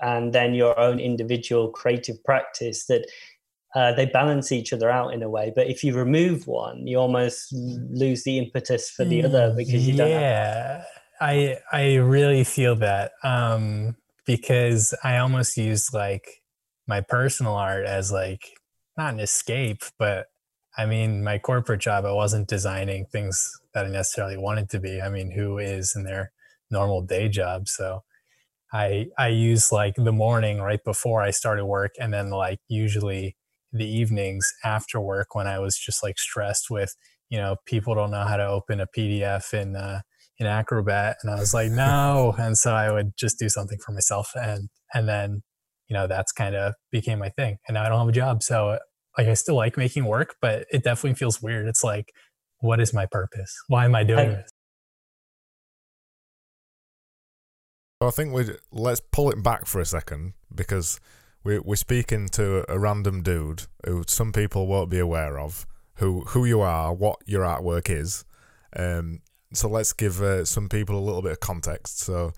[0.00, 3.06] and then your own individual creative practice that
[3.74, 5.52] uh, they balance each other out in a way.
[5.54, 9.96] But if you remove one, you almost lose the impetus for the other because you
[9.96, 10.08] don't.
[10.08, 10.84] Yeah,
[11.20, 16.42] I I really feel that um, because I almost use like
[16.86, 18.50] my personal art as like
[18.96, 20.28] not an escape, but
[20.78, 25.00] I mean, my corporate job, I wasn't designing things that I necessarily wanted to be.
[25.00, 26.32] I mean, who is in their
[26.70, 27.68] normal day job?
[27.68, 28.04] So
[28.72, 33.36] I I use like the morning right before I started work, and then like usually
[33.72, 36.94] the evenings after work when I was just like stressed with
[37.30, 40.00] you know people don't know how to open a PDF in uh,
[40.38, 43.92] in Acrobat, and I was like no, and so I would just do something for
[43.92, 45.42] myself, and and then
[45.88, 48.42] you know that's kind of became my thing, and now I don't have a job,
[48.42, 48.78] so
[49.18, 51.66] like I still like making work, but it definitely feels weird.
[51.68, 52.12] It's like,
[52.60, 53.54] what is my purpose?
[53.68, 54.50] Why am I doing this?
[58.00, 61.00] I think we let's pull it back for a second because
[61.42, 66.20] we we're speaking to a random dude who some people won't be aware of who
[66.28, 68.24] who you are, what your artwork is.
[68.74, 69.20] Um,
[69.54, 72.00] so let's give uh, some people a little bit of context.
[72.00, 72.32] So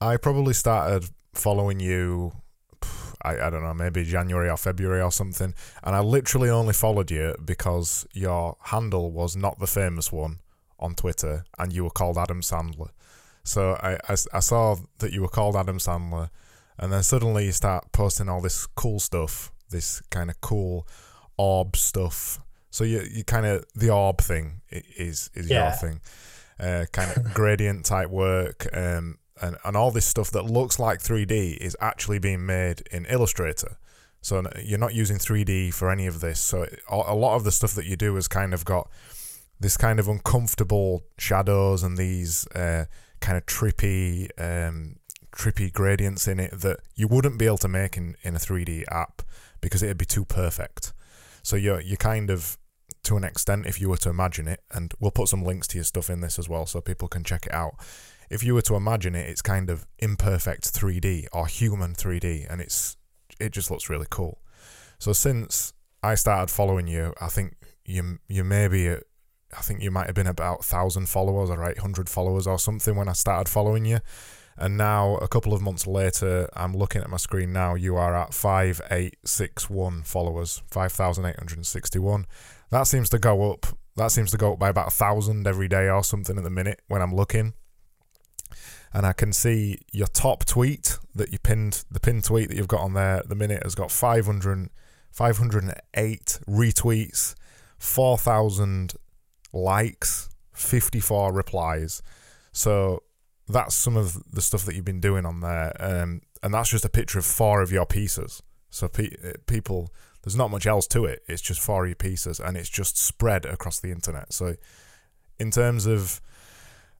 [0.00, 2.32] I probably started following you
[3.22, 5.54] I, I don't know, maybe January or February or something.
[5.84, 10.38] And I literally only followed you because your handle was not the famous one
[10.78, 12.88] on Twitter and you were called Adam Sandler.
[13.50, 16.30] So I, I, I saw that you were called Adam Sandler
[16.78, 20.86] and then suddenly you start posting all this cool stuff, this kind of cool
[21.36, 22.40] orb stuff.
[22.70, 25.64] So you you kind of the orb thing is is yeah.
[25.64, 26.00] your thing,
[26.60, 28.66] uh, kind of gradient type work.
[28.72, 33.06] Um, and, and all this stuff that looks like 3D is actually being made in
[33.06, 33.78] Illustrator.
[34.20, 36.40] So you're not using 3D for any of this.
[36.40, 38.90] So a lot of the stuff that you do has kind of got
[39.58, 42.84] this kind of uncomfortable shadows and these uh,
[43.20, 44.96] kind of trippy, um,
[45.32, 48.84] trippy gradients in it that you wouldn't be able to make in, in a 3D
[48.90, 49.22] app
[49.60, 50.92] because it'd be too perfect.
[51.42, 52.58] So you're you kind of
[53.02, 55.78] to an extent, if you were to imagine it, and we'll put some links to
[55.78, 57.74] your stuff in this as well so people can check it out
[58.30, 62.60] if you were to imagine it, it's kind of imperfect 3D or human 3D, and
[62.60, 62.96] it's
[63.40, 64.40] it just looks really cool.
[64.98, 65.72] So since
[66.02, 68.96] I started following you, I think you you maybe
[69.56, 72.96] I think you might have been about thousand followers or eight hundred followers or something
[72.96, 74.00] when I started following you.
[74.56, 77.74] And now, a couple of months later, I'm looking at my screen now.
[77.74, 82.26] You are at 5861 followers, 5,861.
[82.68, 83.66] That seems to go up.
[83.96, 86.50] That seems to go up by about a thousand every day or something at the
[86.50, 87.54] minute when I'm looking
[88.92, 92.68] and I can see your top tweet that you pinned, the pinned tweet that you've
[92.68, 94.68] got on there at the minute has got 500,
[95.12, 97.34] 508 retweets,
[97.78, 98.94] 4,000
[99.52, 102.02] likes, 54 replies.
[102.52, 103.02] So
[103.48, 105.74] that's some of the stuff that you've been doing on there.
[105.80, 108.42] Um, and that's just a picture of four of your pieces.
[108.70, 111.22] So pe- uh, people, there's not much else to it.
[111.26, 114.32] It's just four of your pieces and it's just spread across the internet.
[114.32, 114.54] So
[115.38, 116.20] in terms of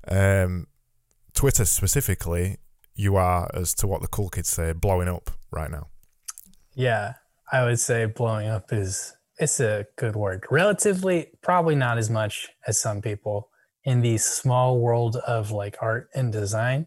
[0.08, 0.66] um,
[1.34, 2.58] Twitter specifically,
[2.94, 5.86] you are, as to what the cool kids say, blowing up right now.
[6.74, 7.14] Yeah,
[7.50, 10.44] I would say blowing up is it's a good word.
[10.50, 13.48] Relatively, probably not as much as some people
[13.84, 16.86] in the small world of like art and design.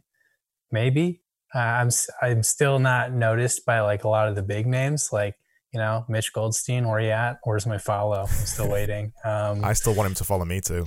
[0.72, 1.22] Maybe
[1.54, 1.90] uh, I'm
[2.22, 5.36] I'm still not noticed by like a lot of the big names, like
[5.74, 6.88] you know Mitch Goldstein.
[6.88, 7.40] Where you at?
[7.44, 8.22] Where's my follow?
[8.22, 9.12] I'm still waiting.
[9.26, 10.86] Um, I still want him to follow me too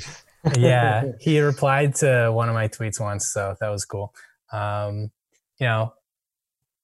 [0.56, 4.14] yeah, he replied to one of my tweets once, so that was cool.
[4.52, 5.10] Um,
[5.58, 5.94] you know,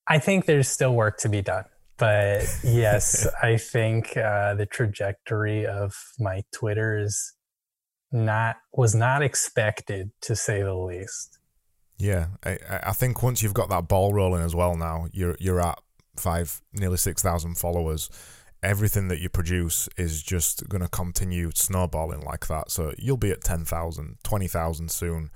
[0.07, 1.65] I think there's still work to be done,
[2.03, 7.35] but yes, I think uh, the trajectory of my Twitter is
[8.11, 11.39] not was not expected to say the least.
[11.99, 15.61] Yeah, I, I think once you've got that ball rolling as well, now you're you're
[15.61, 15.79] at
[16.17, 18.11] five, nearly six thousand followers
[18.65, 22.71] everything that you produce is just going to continue snowballing like that.
[22.71, 25.31] So you'll be at 10,000, 20,000 soon.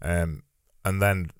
[0.00, 0.42] Um,
[0.84, 1.30] and then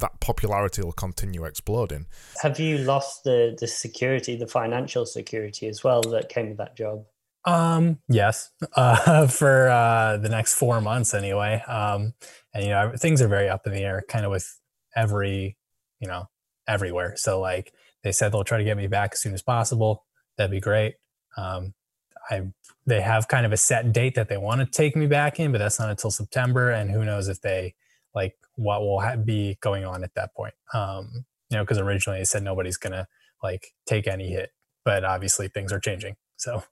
[0.00, 2.06] that popularity will continue exploding.
[2.42, 6.76] Have you lost the, the security, the financial security as well that came with that
[6.76, 7.04] job?
[7.44, 11.62] Um, yes, uh, for uh, the next four months anyway.
[11.66, 12.14] Um,
[12.52, 14.58] and, you know, things are very up in the air kind of with
[14.94, 15.56] every,
[16.00, 16.28] you know,
[16.66, 17.14] everywhere.
[17.16, 20.04] So, like, they said they'll try to get me back as soon as possible
[20.40, 20.94] that'd be great.
[21.36, 21.74] Um,
[22.30, 22.42] I
[22.86, 25.52] they have kind of a set date that they want to take me back in,
[25.52, 27.74] but that's not until September, and who knows if they
[28.14, 30.54] like what will ha- be going on at that point.
[30.74, 33.08] Um, you know, because originally they said nobody's gonna
[33.42, 34.50] like take any hit,
[34.84, 36.16] but obviously things are changing.
[36.36, 36.62] So,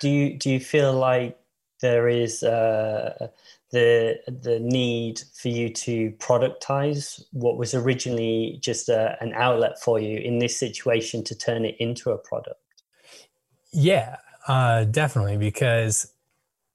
[0.00, 1.38] do you do you feel like
[1.80, 3.28] there is uh,
[3.70, 9.98] the the need for you to productize what was originally just a, an outlet for
[9.98, 12.60] you in this situation to turn it into a product
[13.72, 14.16] yeah
[14.48, 16.12] uh, definitely because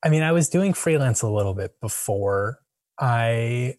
[0.04, 2.60] i mean i was doing freelance a little bit before
[3.00, 3.76] i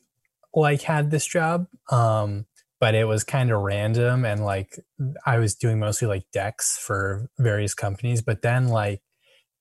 [0.56, 2.46] like had this job um,
[2.80, 4.78] but it was kind of random and like
[5.24, 9.00] i was doing mostly like decks for various companies but then like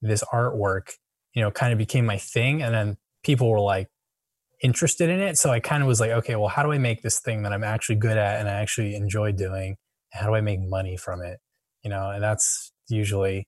[0.01, 0.92] this artwork
[1.33, 3.89] you know kind of became my thing and then people were like
[4.62, 5.38] interested in it.
[5.38, 7.53] So I kind of was like, okay, well, how do I make this thing that
[7.53, 9.77] I'm actually good at and I actually enjoy doing?
[10.12, 11.39] How do I make money from it?
[11.83, 13.48] You know, and that's usually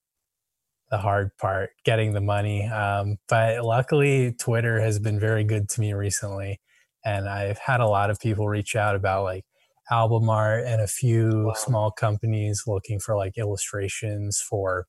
[0.92, 2.68] the hard part, getting the money.
[2.68, 6.60] Um, but luckily, Twitter has been very good to me recently.
[7.08, 9.46] And I've had a lot of people reach out about like
[9.90, 11.54] album art and a few wow.
[11.54, 14.88] small companies looking for like illustrations for,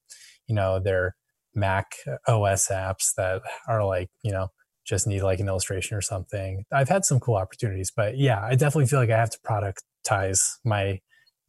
[0.48, 1.14] you know, their
[1.54, 1.92] Mac
[2.26, 4.48] OS apps that are like, you know,
[4.84, 6.64] just need like an illustration or something.
[6.72, 10.54] I've had some cool opportunities, but yeah, I definitely feel like I have to productize
[10.64, 10.98] my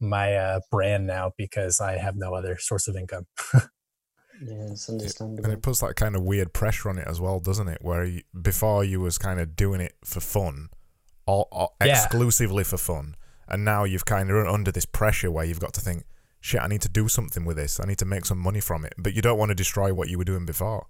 [0.00, 3.26] my uh, brand now because I have no other source of income.
[4.40, 5.44] yeah, it's understandable.
[5.44, 7.78] And it puts that kind of weird pressure on it as well, doesn't it?
[7.82, 10.70] Where you, before you was kind of doing it for fun,
[11.26, 11.92] or, or yeah.
[11.92, 13.16] exclusively for fun,
[13.48, 16.04] and now you've kind of under this pressure where you've got to think,
[16.40, 17.80] shit, I need to do something with this.
[17.80, 20.08] I need to make some money from it, but you don't want to destroy what
[20.08, 20.86] you were doing before.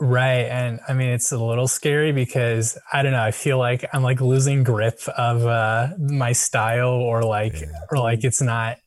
[0.00, 0.46] Right.
[0.46, 3.22] And I mean, it's a little scary because I don't know.
[3.22, 7.68] I feel like I'm like losing grip of uh, my style or like, yeah.
[7.90, 8.78] or like it's not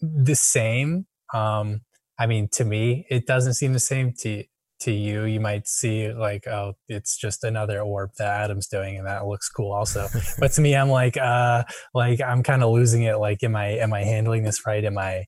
[0.00, 1.06] the same.
[1.32, 1.80] Um,
[2.22, 4.44] I mean, to me, it doesn't seem the same to,
[4.82, 5.24] to you.
[5.24, 9.48] You might see like, oh, it's just another orb that Adam's doing and that looks
[9.48, 10.06] cool also.
[10.38, 11.64] but to me, I'm like, uh,
[11.94, 13.18] like I'm kind of losing it.
[13.18, 14.84] Like, am I, am I handling this right?
[14.84, 15.24] Am I,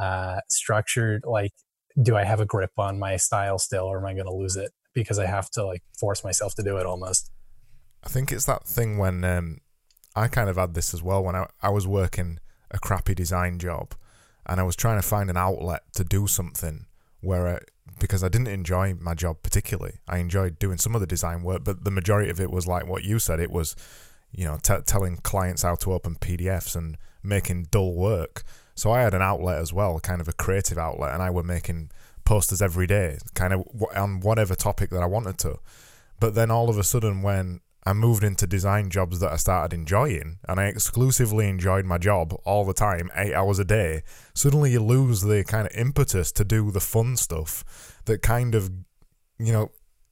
[0.00, 1.24] uh, structured?
[1.26, 1.52] Like,
[2.00, 4.56] do I have a grip on my style still, or am I going to lose
[4.56, 7.30] it because I have to like force myself to do it almost?
[8.02, 9.58] I think it's that thing when um,
[10.16, 12.38] I kind of had this as well when I, I was working
[12.70, 13.94] a crappy design job
[14.48, 16.86] and I was trying to find an outlet to do something
[17.20, 17.58] where I,
[17.98, 19.96] because I didn't enjoy my job particularly.
[20.06, 22.86] I enjoyed doing some of the design work, but the majority of it was like
[22.86, 23.40] what you said.
[23.40, 23.76] It was,
[24.32, 28.42] you know, t- telling clients how to open PDFs and making dull work.
[28.74, 31.42] So I had an outlet as well, kind of a creative outlet, and I were
[31.42, 31.90] making
[32.24, 33.64] posters every day, kind of
[33.96, 35.58] on whatever topic that I wanted to.
[36.20, 39.74] But then all of a sudden, when I moved into design jobs that I started
[39.74, 44.02] enjoying, and I exclusively enjoyed my job all the time, eight hours a day,
[44.34, 48.70] suddenly you lose the kind of impetus to do the fun stuff that kind of,
[49.38, 49.70] you know,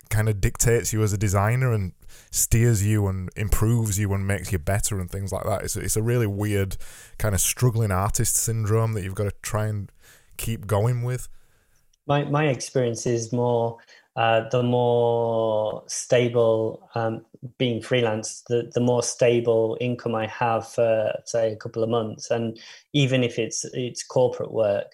[0.09, 1.93] kind of dictates you as a designer and
[2.31, 5.63] steers you and improves you and makes you better and things like that.
[5.63, 6.79] It's it's a really weird
[7.19, 9.93] kind of struggling artist syndrome that you've got to try and
[10.39, 11.29] keep going with.
[12.07, 13.77] My my experience is more
[14.17, 17.27] uh, the more stable um,
[17.59, 22.31] being freelance, the, the more stable income I have for say a couple of months,
[22.31, 22.59] and
[22.93, 24.87] even if it's it's corporate work,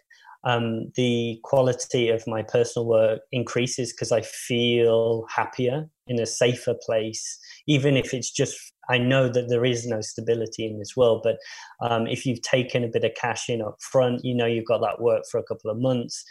[0.44, 6.74] um, the quality of my personal work increases because I feel happier in a safer
[6.84, 8.58] place, even if it's just
[8.88, 11.22] I know that there is no stability in this world.
[11.22, 11.38] But
[11.80, 14.80] um, if you've taken a bit of cash in up front, you know you've got
[14.80, 16.24] that work for a couple of months.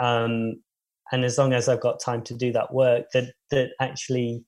[0.00, 0.56] Um,
[1.12, 4.44] and as long as I've got time to do that work, that that actually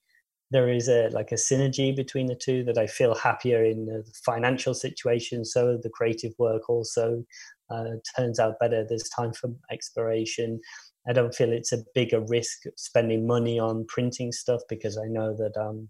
[0.55, 4.05] there is a like a synergy between the two that I feel happier in the
[4.25, 5.45] financial situation.
[5.45, 7.25] So the creative work also
[7.71, 8.87] uh, turns out better.
[8.89, 10.61] There's time for exploration.
[11.09, 15.35] I don't feel it's a bigger risk spending money on printing stuff because I know
[15.37, 15.88] that um,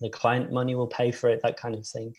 [0.00, 2.12] the client money will pay for it, that kind of thing.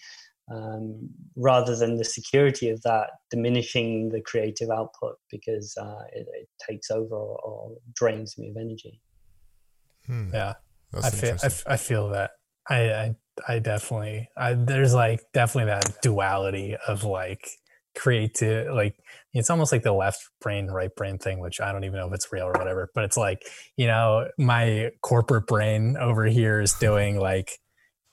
[0.50, 6.50] Um, rather than the security of that diminishing the creative output because uh, it, it,
[6.66, 9.02] takes over or, or, drains me of energy.
[10.06, 10.34] Hmm.
[10.34, 10.56] Yeah,
[11.02, 12.32] I feel I, I, feel that.
[12.70, 13.16] I I,
[13.48, 17.48] I definitely I, there's like definitely that duality of like
[17.96, 18.96] creative like
[19.34, 22.14] it's almost like the left brain right brain thing which i don't even know if
[22.14, 23.44] it's real or whatever but it's like
[23.78, 27.60] you know my corporate brain over here is doing like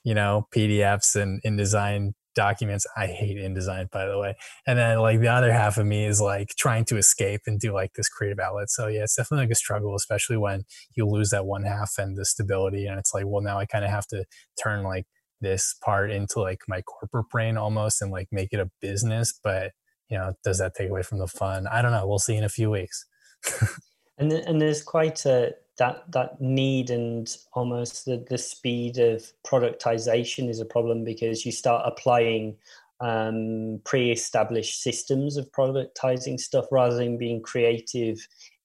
[0.04, 2.87] you know pdfs and InDesign documents.
[2.96, 4.34] I hate InDesign by the way.
[4.66, 7.72] And then like the other half of me is like trying to escape and do
[7.72, 8.70] like this creative outlet.
[8.70, 12.16] So yeah it's definitely like a struggle especially when you lose that one half and
[12.16, 12.87] the stability.
[12.87, 14.25] And it's like well now i kind of have to
[14.62, 15.06] turn like
[15.40, 19.38] this part into like my corporate brain almost and like make it a business.
[19.42, 19.72] But
[20.08, 21.66] you know does that take away from the fun?
[21.66, 22.06] I don't know.
[22.06, 23.06] We'll see in a few weeks.
[24.20, 30.49] And and there's quite a that that need and almost the, the speed of productization
[30.49, 32.54] is a problem because you start applying
[33.00, 38.18] um, pre-established systems of productizing stuff rather than being creative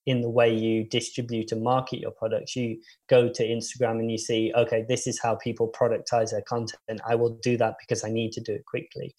[0.05, 2.53] in the way you distribute and market your products.
[2.53, 2.79] You
[3.09, 6.99] go to Instagram and you see, okay, this is how people productize their content.
[7.07, 9.15] I will do that because I need to do it quickly.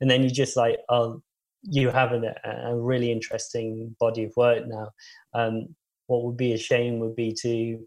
[0.00, 1.22] And then you just like, oh,
[1.62, 2.34] you have a,
[2.66, 4.90] a really interesting body of work now.
[5.32, 5.74] Um,
[6.06, 7.78] what would be a shame would be to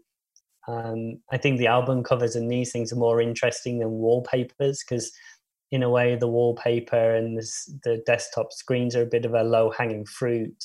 [0.68, 5.10] um, I think the album covers and these things are more interesting than wallpapers because,
[5.70, 9.42] in a way, the wallpaper and this, the desktop screens are a bit of a
[9.42, 10.62] low hanging fruit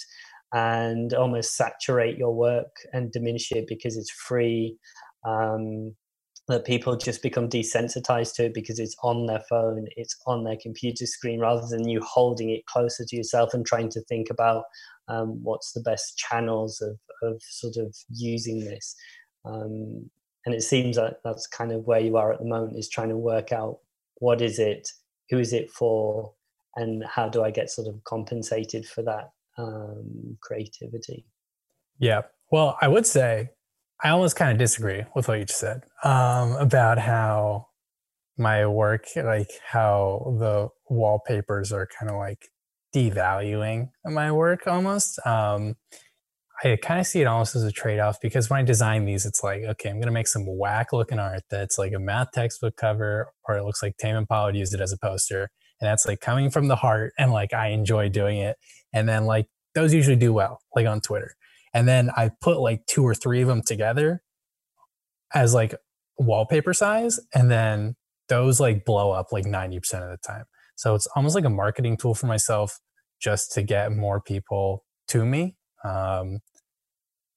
[0.53, 4.77] and almost saturate your work and diminish it because it's free.
[5.25, 5.95] Um,
[6.47, 10.57] that people just become desensitized to it because it's on their phone, it's on their
[10.61, 14.65] computer screen, rather than you holding it closer to yourself and trying to think about
[15.07, 18.95] um, what's the best channels of, of sort of using this.
[19.45, 20.09] Um,
[20.45, 23.09] and it seems that that's kind of where you are at the moment is trying
[23.09, 23.79] to work out
[24.15, 24.87] what is it,
[25.29, 26.33] who is it for,
[26.75, 31.25] and how do I get sort of compensated for that um, creativity.
[31.99, 32.21] Yeah.
[32.51, 33.49] Well, I would say
[34.03, 37.67] I almost kind of disagree with what you just said um, about how
[38.37, 42.49] my work, like how the wallpapers are kind of like
[42.95, 45.19] devaluing my work almost.
[45.25, 45.75] Um,
[46.63, 49.25] I kind of see it almost as a trade off because when I design these,
[49.25, 52.31] it's like, okay, I'm going to make some whack looking art that's like a math
[52.33, 55.49] textbook cover, or it looks like Tame Impala would use it as a poster.
[55.81, 58.55] And that's like coming from the heart and like I enjoy doing it.
[58.93, 61.35] And then like those usually do well, like on Twitter.
[61.73, 64.23] And then I put like two or three of them together
[65.33, 65.75] as like
[66.17, 67.19] wallpaper size.
[67.33, 67.97] And then
[68.29, 70.45] those like blow up like 90% of the time.
[70.77, 72.79] So it's almost like a marketing tool for myself
[73.19, 76.39] just to get more people to me um,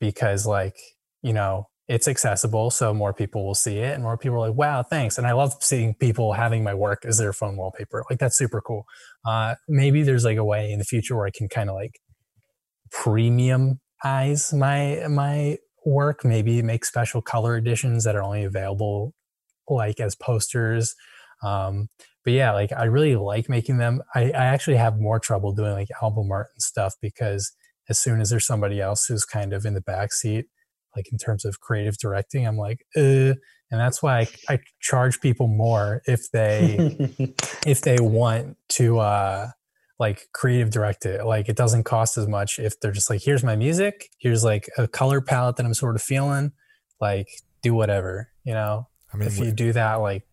[0.01, 0.77] because like
[1.23, 4.59] you know it's accessible so more people will see it and more people are like
[4.59, 8.19] wow thanks and i love seeing people having my work as their phone wallpaper like
[8.19, 8.85] that's super cool.
[9.25, 12.01] Uh, maybe there's like a way in the future where i can kind of like
[12.93, 13.77] premiumize
[14.57, 19.15] my my work maybe make special color editions that are only available
[19.69, 20.95] like as posters
[21.43, 21.89] um,
[22.29, 25.73] but yeah like i really like making them I, I actually have more trouble doing
[25.73, 27.53] like album art and stuff because
[27.89, 30.47] as soon as there's somebody else who's kind of in the back seat,
[30.95, 33.35] like in terms of creative directing, I'm like, uh,
[33.71, 36.97] and that's why I, I charge people more if they
[37.67, 39.51] if they want to uh
[39.99, 41.25] like creative direct it.
[41.25, 44.69] Like it doesn't cost as much if they're just like, here's my music, here's like
[44.79, 46.53] a color palette that I'm sort of feeling,
[47.01, 47.29] like
[47.63, 48.87] do whatever, you know.
[49.13, 50.25] I mean, if you do that, like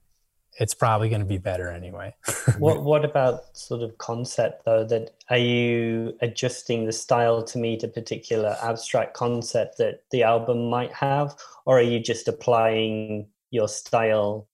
[0.58, 2.16] it's probably going to be better anyway.
[2.58, 4.86] what What about sort of concept though?
[4.86, 10.70] That are you adjusting the style to meet a particular abstract concept that the album
[10.70, 11.36] might have,
[11.66, 14.48] or are you just applying your style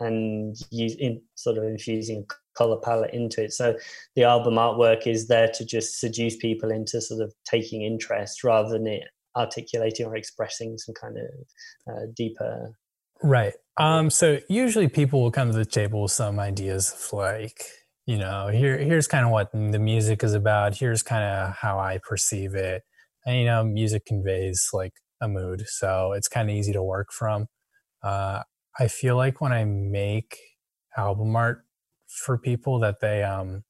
[0.00, 0.56] and
[1.34, 3.52] sort of infusing a color palette into it?
[3.52, 3.76] So
[4.16, 8.70] the album artwork is there to just seduce people into sort of taking interest rather
[8.70, 9.04] than it
[9.36, 12.72] articulating or expressing some kind of uh, deeper
[13.22, 13.54] Right.
[13.76, 17.62] Um, so usually people will come to the table with some ideas of like,
[18.06, 20.76] you know, here here's kind of what the music is about.
[20.76, 22.82] Here's kind of how I perceive it.
[23.26, 27.08] And you know, music conveys like a mood, so it's kind of easy to work
[27.12, 27.46] from.
[28.02, 28.42] Uh,
[28.78, 30.38] I feel like when I make
[30.96, 31.64] album art
[32.08, 33.64] for people that they um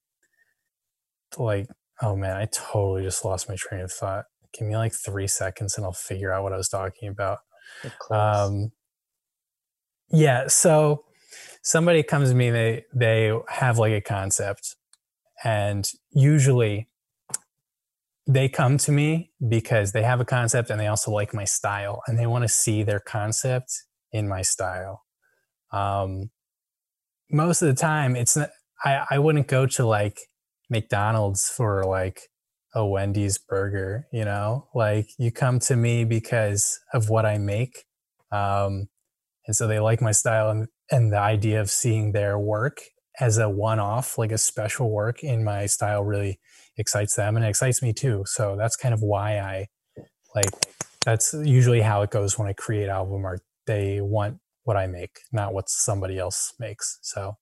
[1.38, 1.69] like
[2.02, 4.25] oh man, I totally just lost my train of thought.
[4.57, 7.38] Give me like three seconds and I'll figure out what I was talking about.
[8.11, 8.73] Um
[10.11, 10.49] yeah.
[10.49, 11.05] So
[11.62, 14.77] somebody comes to me, they they have like a concept,
[15.45, 16.88] and usually
[18.27, 22.03] they come to me because they have a concept and they also like my style
[22.07, 25.03] and they want to see their concept in my style.
[25.73, 26.31] Um,
[27.31, 28.50] most of the time, it's not,
[28.85, 30.19] I I wouldn't go to like
[30.71, 32.31] McDonald's for like
[32.75, 37.85] a Wendy's burger, you know, like you come to me because of what I make.
[38.31, 38.88] Um,
[39.49, 42.83] and so they like my style and, and the idea of seeing their work
[43.19, 46.38] as a one-off like a special work in my style really
[46.76, 48.23] excites them and it excites me too.
[48.26, 49.67] So that's kind of why i
[50.37, 50.50] like
[51.05, 53.40] that's usually how it goes when i create album art.
[53.67, 56.99] They want what i make not what somebody else makes.
[57.00, 57.38] So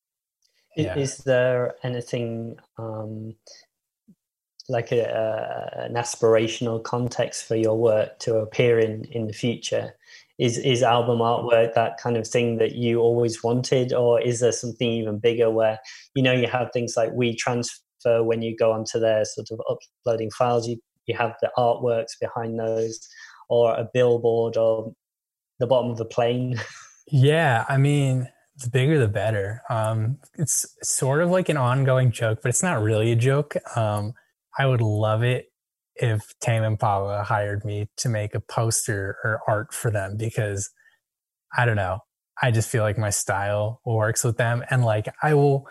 [0.77, 0.97] yeah.
[0.97, 3.35] is there anything um
[4.69, 9.96] like a, a, an aspirational context for your work to appear in in the future
[10.39, 13.93] is is album artwork that kind of thing that you always wanted?
[13.93, 15.79] Or is there something even bigger where
[16.15, 20.31] you know you have things like WeTransfer when you go onto their sort of uploading
[20.31, 22.99] files you you have the artworks behind those
[23.49, 24.93] or a billboard or
[25.59, 26.61] the bottom of a plane?
[27.09, 28.29] Yeah i mean
[28.59, 29.63] the bigger the better.
[29.71, 33.55] Um, it's sort of like an ongoing joke but it's not really a joke.
[33.77, 34.15] Um,
[34.59, 35.47] i would love it
[35.99, 40.71] if Tame Impala hired me to make a poster or art for them because
[41.57, 42.01] I don't know.
[42.43, 44.63] I just feel like my style works with them.
[44.71, 45.69] And like I will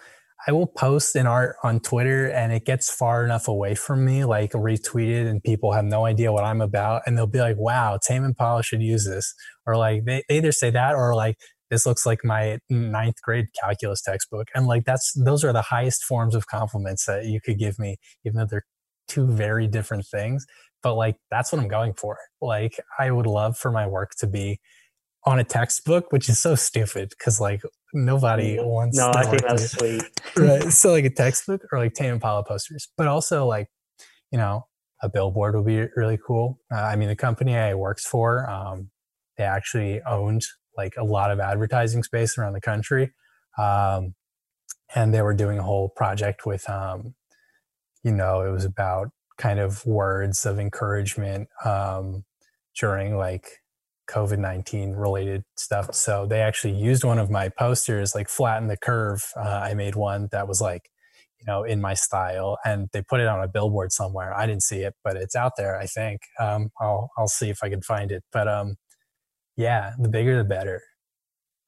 [0.48, 4.26] I will post an art on Twitter and it gets far enough away from me,
[4.26, 7.02] like retweeted, and people have no idea what I'm about.
[7.06, 9.34] And they'll be like, wow, Tame Impala should use this.
[9.66, 11.38] Or like they, they either say that or like,
[11.72, 14.50] this looks like my ninth grade calculus textbook.
[14.54, 17.98] And like that's those are the highest forms of compliments that you could give me,
[18.24, 18.66] even though they're
[19.08, 20.46] two very different things.
[20.84, 22.18] But like that's what I'm going for.
[22.42, 24.60] Like I would love for my work to be
[25.26, 27.62] on a textbook, which is so stupid because like
[27.94, 28.98] nobody wants.
[28.98, 30.04] To No, I think that's sweet.
[30.38, 30.72] right.
[30.72, 33.68] So like a textbook or like Tame Impala posters, but also like,
[34.32, 34.68] you know,
[35.02, 36.60] a billboard would be really cool.
[36.72, 38.90] Uh, I mean, the company I works for, um,
[39.38, 40.44] they actually owned
[40.78, 43.12] like a lot of advertising space around the country.
[43.58, 44.14] Um,
[44.94, 47.16] and they were doing a whole project with, um,
[48.06, 52.24] you know, it was about kind of words of encouragement um,
[52.80, 53.48] during like
[54.10, 55.94] COVID 19 related stuff.
[55.96, 59.26] So they actually used one of my posters, like flatten the curve.
[59.36, 60.84] Uh, I made one that was like,
[61.40, 64.38] you know, in my style and they put it on a billboard somewhere.
[64.38, 66.22] I didn't see it, but it's out there, I think.
[66.40, 68.24] Um, I'll, I'll see if I can find it.
[68.32, 68.76] But um,
[69.58, 70.84] yeah, the bigger the better.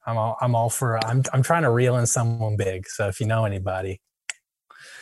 [0.06, 2.86] I'm all, I'm all for, I'm, I'm trying to reel in someone big.
[2.86, 4.00] So if you know anybody,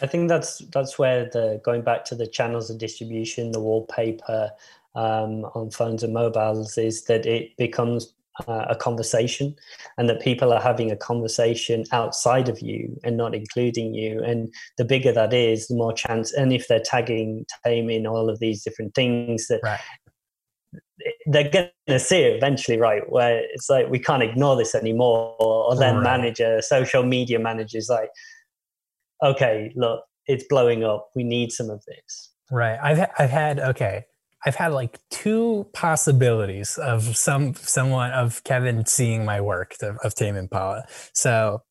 [0.03, 4.51] I think that's that's where the going back to the channels of distribution, the wallpaper,
[4.97, 8.13] um, on phones and mobiles is that it becomes
[8.49, 9.55] uh, a conversation
[9.97, 14.53] and that people are having a conversation outside of you and not including you and
[14.79, 18.39] the bigger that is the more chance and if they're tagging tame in all of
[18.39, 19.81] these different things that right.
[21.27, 25.35] they're going to see it eventually right where it's like we can't ignore this anymore
[25.39, 26.05] or then right.
[26.05, 28.11] manager social media managers like
[29.23, 34.05] okay look it's blowing up we need some of this right i've, I've had okay
[34.47, 40.15] I've had like two possibilities of some someone of Kevin seeing my work of, of
[40.15, 40.85] Tame Impala.
[41.13, 41.63] So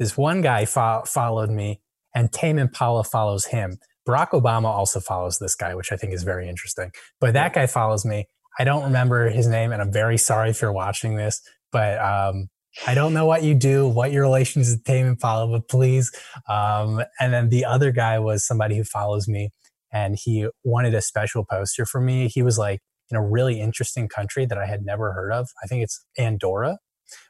[0.00, 1.80] this one guy fo- followed me,
[2.14, 3.78] and Tame Impala follows him.
[4.06, 6.90] Barack Obama also follows this guy, which I think is very interesting.
[7.20, 8.26] But that guy follows me.
[8.58, 12.48] I don't remember his name, and I'm very sorry if you're watching this, but um,
[12.86, 16.12] I don't know what you do, what your relations with Tame Impala, but please.
[16.48, 19.50] Um, and then the other guy was somebody who follows me
[19.92, 22.28] and he wanted a special poster for me.
[22.28, 25.48] He was like in a really interesting country that I had never heard of.
[25.62, 26.78] I think it's Andorra,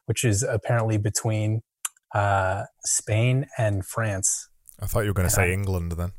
[0.06, 1.62] which is apparently between
[2.14, 4.48] uh, Spain and France.
[4.80, 6.12] I thought you were going to say I, England then.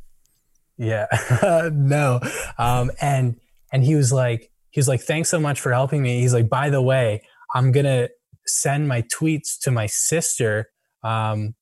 [0.78, 1.08] Yeah,
[1.74, 2.22] no.
[2.58, 3.36] Um, and
[3.72, 6.22] and he was like, he was like, thanks so much for helping me.
[6.22, 7.22] He's like, by the way,
[7.54, 8.10] I'm gonna
[8.50, 10.70] send my tweets to my sister.
[11.04, 11.56] Um,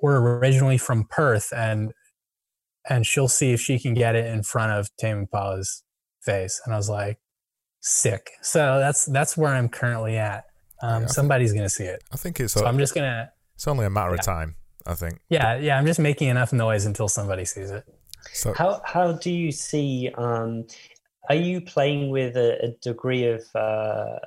[0.00, 1.92] we're originally from Perth, and
[2.88, 5.82] and she'll see if she can get it in front of Tame Impala's
[6.22, 6.60] face.
[6.64, 7.18] And I was like,
[7.80, 8.30] sick.
[8.42, 10.44] So that's that's where I'm currently at.
[10.82, 12.02] Um, yeah, somebody's think, gonna see it.
[12.12, 12.52] I think it's.
[12.52, 13.32] So i am just gonna.
[13.54, 14.20] It's only a matter yeah.
[14.20, 14.56] of time.
[14.86, 15.20] I think.
[15.28, 15.78] Yeah, yeah.
[15.78, 17.84] I'm just making enough noise until somebody sees it.
[18.32, 20.10] So how how do you see?
[20.16, 20.66] Um,
[21.28, 24.18] are you playing with a, a degree of uh,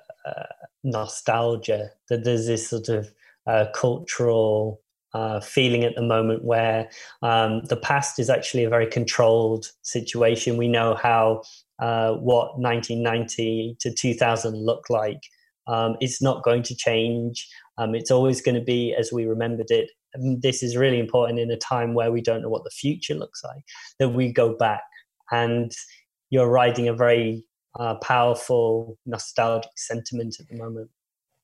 [0.83, 3.11] nostalgia that there's this sort of
[3.47, 4.81] uh, cultural
[5.13, 6.89] uh, feeling at the moment where
[7.21, 10.57] um, the past is actually a very controlled situation.
[10.57, 11.43] We know how
[11.79, 15.19] uh, what 1990 to 2000 looked like.
[15.67, 17.47] Um, it's not going to change.
[17.77, 19.89] Um, it's always going to be as we remembered it.
[20.13, 23.15] And this is really important in a time where we don't know what the future
[23.15, 23.63] looks like,
[23.99, 24.81] that we go back.
[25.31, 25.71] And
[26.29, 27.43] you're riding a very
[27.79, 30.89] uh, powerful nostalgic sentiment at the moment.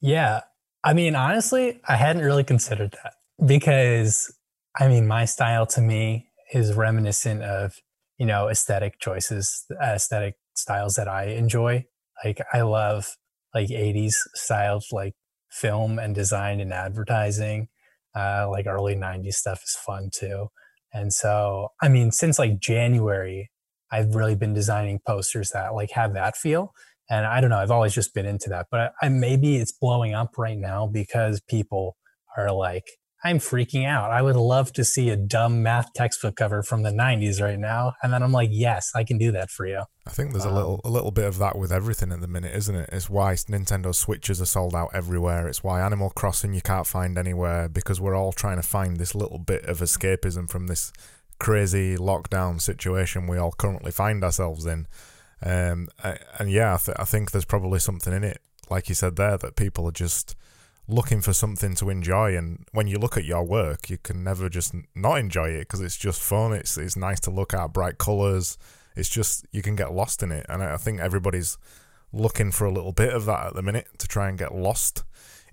[0.02, 0.42] Yeah.
[0.84, 3.14] I mean, honestly, I hadn't really considered that
[3.46, 4.34] because
[4.80, 7.82] I mean, my style to me is reminiscent of,
[8.18, 11.86] you know, aesthetic choices, aesthetic styles that I enjoy.
[12.24, 13.16] Like, I love
[13.56, 15.16] like 80s styles, like
[15.50, 17.70] film and design and advertising.
[18.16, 20.48] Uh, like early 90s stuff is fun too.
[20.94, 23.52] And so, I mean, since like January,
[23.92, 26.74] I've really been designing posters that like have that feel.
[27.10, 30.14] And I don't know, I've always just been into that, but I, maybe it's blowing
[30.14, 31.96] up right now because people
[32.36, 32.84] are like,
[33.24, 34.12] I'm freaking out.
[34.12, 37.94] I would love to see a dumb math textbook cover from the 90s right now.
[38.04, 39.82] And then I'm like, yes, I can do that for you.
[40.06, 42.28] I think there's um, a little a little bit of that with everything at the
[42.28, 42.90] minute, isn't it?
[42.94, 45.48] It's why Nintendo Switches are sold out everywhere.
[45.48, 49.16] It's why Animal Crossing you can't find anywhere because we're all trying to find this
[49.16, 50.94] little bit of escapism from this
[51.40, 54.88] crazy lockdown situation we all currently find ourselves in.
[55.42, 55.90] Um,
[56.40, 59.38] and yeah, I, th- I think there's probably something in it, like you said there,
[59.38, 60.36] that people are just
[60.88, 64.48] looking for something to enjoy and when you look at your work you can never
[64.48, 67.98] just not enjoy it because it's just fun it's it's nice to look at bright
[67.98, 68.58] colors
[68.98, 71.58] It's just you can get lost in it, and I think everybody's
[72.12, 75.04] looking for a little bit of that at the minute to try and get lost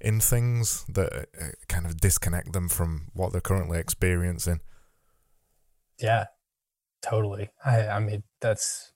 [0.01, 4.61] in things that uh, kind of disconnect them from what they're currently experiencing.
[5.99, 6.27] Yeah,
[7.03, 7.51] totally.
[7.65, 8.93] I, I mean, that's,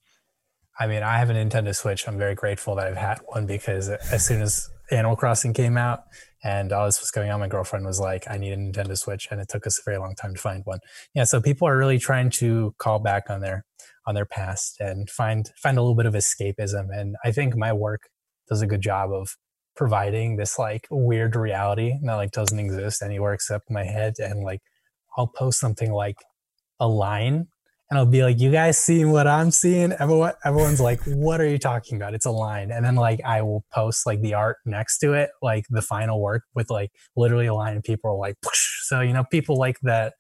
[0.79, 2.07] I mean, I have a Nintendo Switch.
[2.07, 6.01] I'm very grateful that I've had one because as soon as Animal Crossing came out
[6.45, 9.29] and all this was going on, my girlfriend was like, I need a Nintendo Switch.
[9.31, 10.79] And it took us a very long time to find one.
[11.15, 11.25] Yeah.
[11.25, 13.65] So people are really trying to call back on their,
[14.07, 16.87] on their past and find, find a little bit of escapism.
[16.93, 18.03] And I think my work
[18.49, 19.37] does a good job of
[19.77, 24.15] providing this like weird reality that like doesn't exist anywhere except my head.
[24.19, 24.61] And like,
[25.17, 26.17] I'll post something like
[26.81, 27.49] a line
[27.91, 31.49] and I'll be like, "You guys seeing what I'm seeing?" Everyone, everyone's like, "What are
[31.49, 34.59] you talking about?" It's a line, and then like I will post like the art
[34.67, 38.17] next to it, like the final work with like literally a line, and people are
[38.17, 38.85] like, Poosh.
[38.85, 40.15] so you know, people like that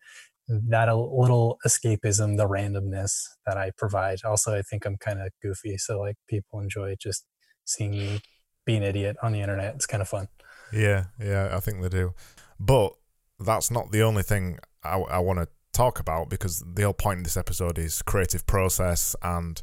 [0.48, 3.12] that a little escapism, the randomness
[3.44, 4.18] that I provide.
[4.24, 7.26] Also, I think I'm kind of goofy, so like people enjoy just
[7.66, 8.20] seeing me
[8.64, 9.74] be an idiot on the internet.
[9.74, 10.28] It's kind of fun.
[10.72, 12.14] Yeah, yeah, I think they do.
[12.58, 12.94] But
[13.38, 17.18] that's not the only thing I, I want to talk about because the whole point
[17.18, 19.62] of this episode is creative process and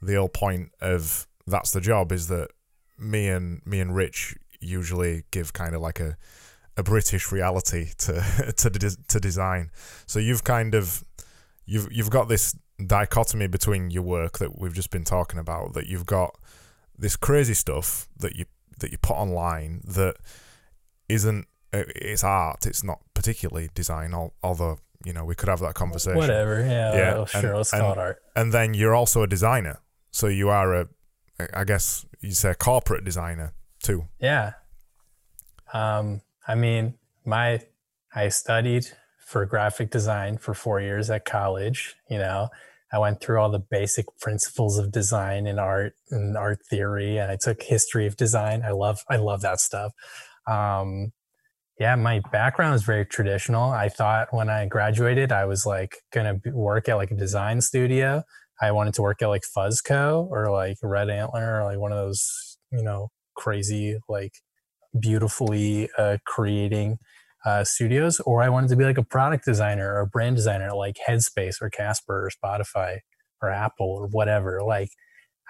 [0.00, 2.48] the whole point of that's the job is that
[2.98, 6.16] me and me and Rich usually give kind of like a
[6.76, 8.70] a British reality to to
[9.08, 9.70] to design.
[10.06, 11.02] So you've kind of
[11.64, 12.54] you've you've got this
[12.86, 16.36] dichotomy between your work that we've just been talking about that you've got
[16.96, 18.44] this crazy stuff that you
[18.78, 20.16] that you put online that
[21.08, 25.74] isn't uh, it's art it's not particularly design although you know, we could have that
[25.74, 26.16] conversation.
[26.16, 26.60] Whatever.
[26.60, 26.94] Yeah.
[26.94, 27.14] yeah.
[27.14, 27.40] Well, sure.
[27.50, 28.22] And, let's call it art.
[28.34, 29.80] And then you're also a designer.
[30.10, 30.88] So you are a,
[31.52, 34.04] I guess you say a corporate designer too.
[34.20, 34.52] Yeah.
[35.72, 37.60] Um, I mean, my,
[38.14, 38.86] I studied
[39.18, 41.96] for graphic design for four years at college.
[42.08, 42.48] You know,
[42.92, 47.30] I went through all the basic principles of design and art and art theory, and
[47.30, 48.62] I took history of design.
[48.62, 49.92] I love, I love that stuff.
[50.46, 51.12] Um,
[51.78, 53.70] yeah, my background is very traditional.
[53.70, 57.60] I thought when I graduated, I was like going to work at like a design
[57.60, 58.22] studio.
[58.62, 61.98] I wanted to work at like Fuzzco or like Red Antler or like one of
[61.98, 64.32] those, you know, crazy, like
[64.98, 66.96] beautifully uh, creating
[67.44, 68.20] uh, studios.
[68.20, 71.68] Or I wanted to be like a product designer or brand designer like Headspace or
[71.68, 73.00] Casper or Spotify
[73.42, 74.62] or Apple or whatever.
[74.66, 74.88] Like,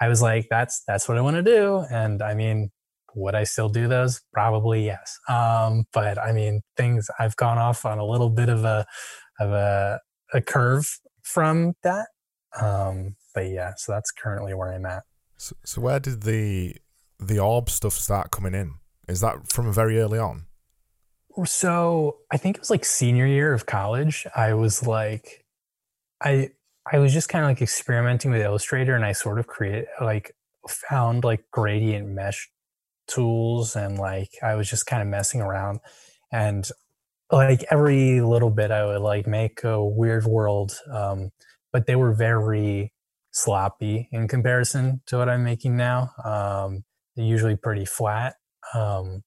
[0.01, 1.85] I was like, that's that's what I want to do.
[1.89, 2.69] And I mean,
[3.17, 4.21] would I still do those?
[4.31, 5.17] Probably yes.
[5.27, 8.85] Um, but I mean, things I've gone off on a little bit of a
[9.39, 9.99] of a,
[10.33, 12.07] a curve from that.
[12.59, 15.03] Um, but yeah, so that's currently where I'm at.
[15.37, 16.75] So, so where did the
[17.19, 18.75] the orb stuff start coming in?
[19.07, 20.45] Is that from very early on?
[21.45, 24.25] So I think it was like senior year of college.
[24.35, 25.45] I was like,
[26.21, 26.51] I
[26.91, 30.33] I was just kind of like experimenting with Illustrator, and I sort of create like
[30.67, 32.49] found like gradient mesh
[33.07, 35.79] tools and like I was just kind of messing around.
[36.31, 36.67] And
[37.31, 41.31] like every little bit I would like make a weird world um,
[41.73, 42.93] but they were very
[43.31, 46.11] sloppy in comparison to what I'm making now.
[46.23, 46.83] Um,
[47.15, 48.35] they're usually pretty flat
[48.73, 49.23] um,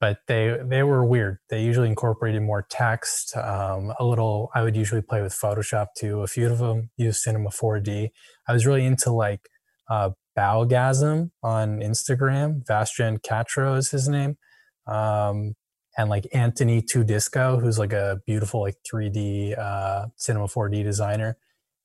[0.00, 1.38] but they they were weird.
[1.48, 6.22] They usually incorporated more text um, a little I would usually play with Photoshop too
[6.22, 8.10] a few of them used Cinema 4D
[8.48, 9.48] I was really into like
[9.90, 12.64] uh, Baugasm on Instagram.
[12.64, 14.36] Vasjen Katro is his name.
[14.86, 15.54] Um,
[15.98, 21.38] and like Anthony Tudisco, who's like a beautiful like 3D uh, Cinema 4D designer.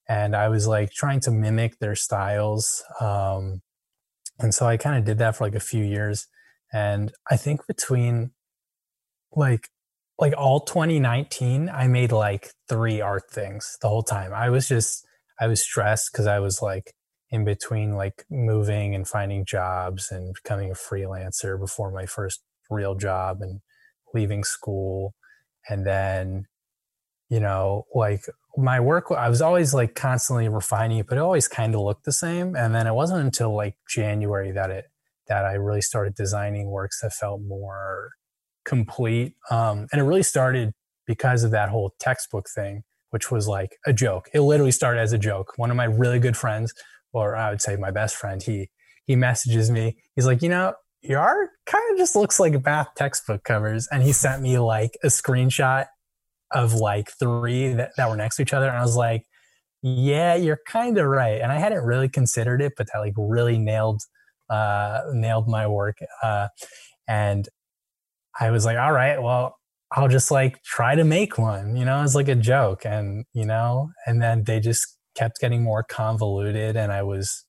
[0.09, 2.83] And I was like trying to mimic their styles.
[2.99, 3.61] Um,
[4.39, 6.27] and so I kind of did that for like a few years.
[6.73, 8.31] And I think between
[9.33, 9.69] like
[10.19, 14.33] like all 2019, I made like three art things the whole time.
[14.33, 15.05] I was just
[15.39, 16.93] I was stressed because I was like
[17.31, 22.95] in between like moving and finding jobs and becoming a freelancer before my first real
[22.95, 23.61] job and
[24.13, 25.13] leaving school.
[25.69, 26.45] And then
[27.29, 28.25] you know like
[28.57, 32.03] my work i was always like constantly refining it but it always kind of looked
[32.03, 32.55] the same.
[32.55, 34.85] And then it wasn't until like january that it
[35.27, 38.11] that i really started designing works that felt more
[38.65, 39.35] complete.
[39.49, 40.73] Um, and it really started
[41.07, 44.29] because of that whole textbook thing which was like a joke.
[44.33, 45.53] It literally started as a joke.
[45.57, 46.73] One of my really good friends
[47.13, 48.69] or I would say my best friend, he
[49.05, 49.97] he messages me.
[50.15, 54.03] He's like, you know, your art kind of just looks like math textbook covers, and
[54.03, 55.87] he sent me like a screenshot
[56.53, 59.25] of like three that, that were next to each other, and I was like,
[59.81, 61.41] yeah, you're kind of right.
[61.41, 64.01] And I hadn't really considered it, but that like really nailed
[64.49, 65.97] uh, nailed my work.
[66.21, 66.49] Uh,
[67.07, 67.47] and
[68.39, 69.57] I was like, all right, well,
[69.93, 72.85] I'll just like try to make one, you know, it's like a joke.
[72.85, 77.45] And, you know, and then they just kept getting more convoluted and I was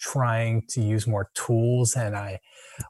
[0.00, 2.40] trying to use more tools and I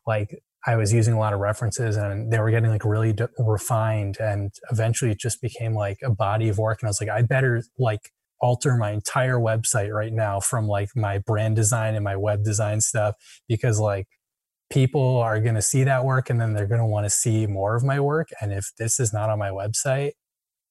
[0.06, 0.34] like
[0.66, 4.52] I was using a lot of references and they were getting like really refined and
[4.70, 7.62] eventually it just became like a body of work and I was like I better
[7.78, 8.10] like
[8.40, 12.80] alter my entire website right now from like my brand design and my web design
[12.80, 13.14] stuff
[13.48, 14.06] because like
[14.70, 17.46] people are going to see that work and then they're going to want to see
[17.46, 20.12] more of my work and if this is not on my website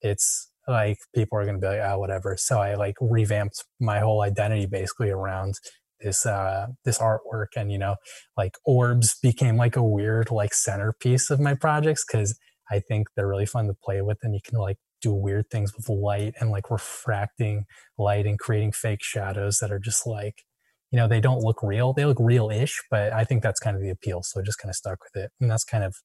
[0.01, 2.35] it's like people are going to be like oh whatever.
[2.37, 5.55] So i like revamped my whole identity basically around
[6.01, 7.95] this uh this artwork and you know
[8.37, 12.37] like orbs became like a weird like centerpiece of my projects because
[12.71, 15.73] i think they're really fun to play with and you can like do weird things
[15.75, 17.65] with light and like refracting
[17.97, 20.43] light and creating fake shadows that are just like
[20.91, 21.93] you know they don't look real.
[21.93, 24.69] They look real-ish but i think that's kind of the appeal so I just kind
[24.69, 25.95] of stuck with it and that's kind of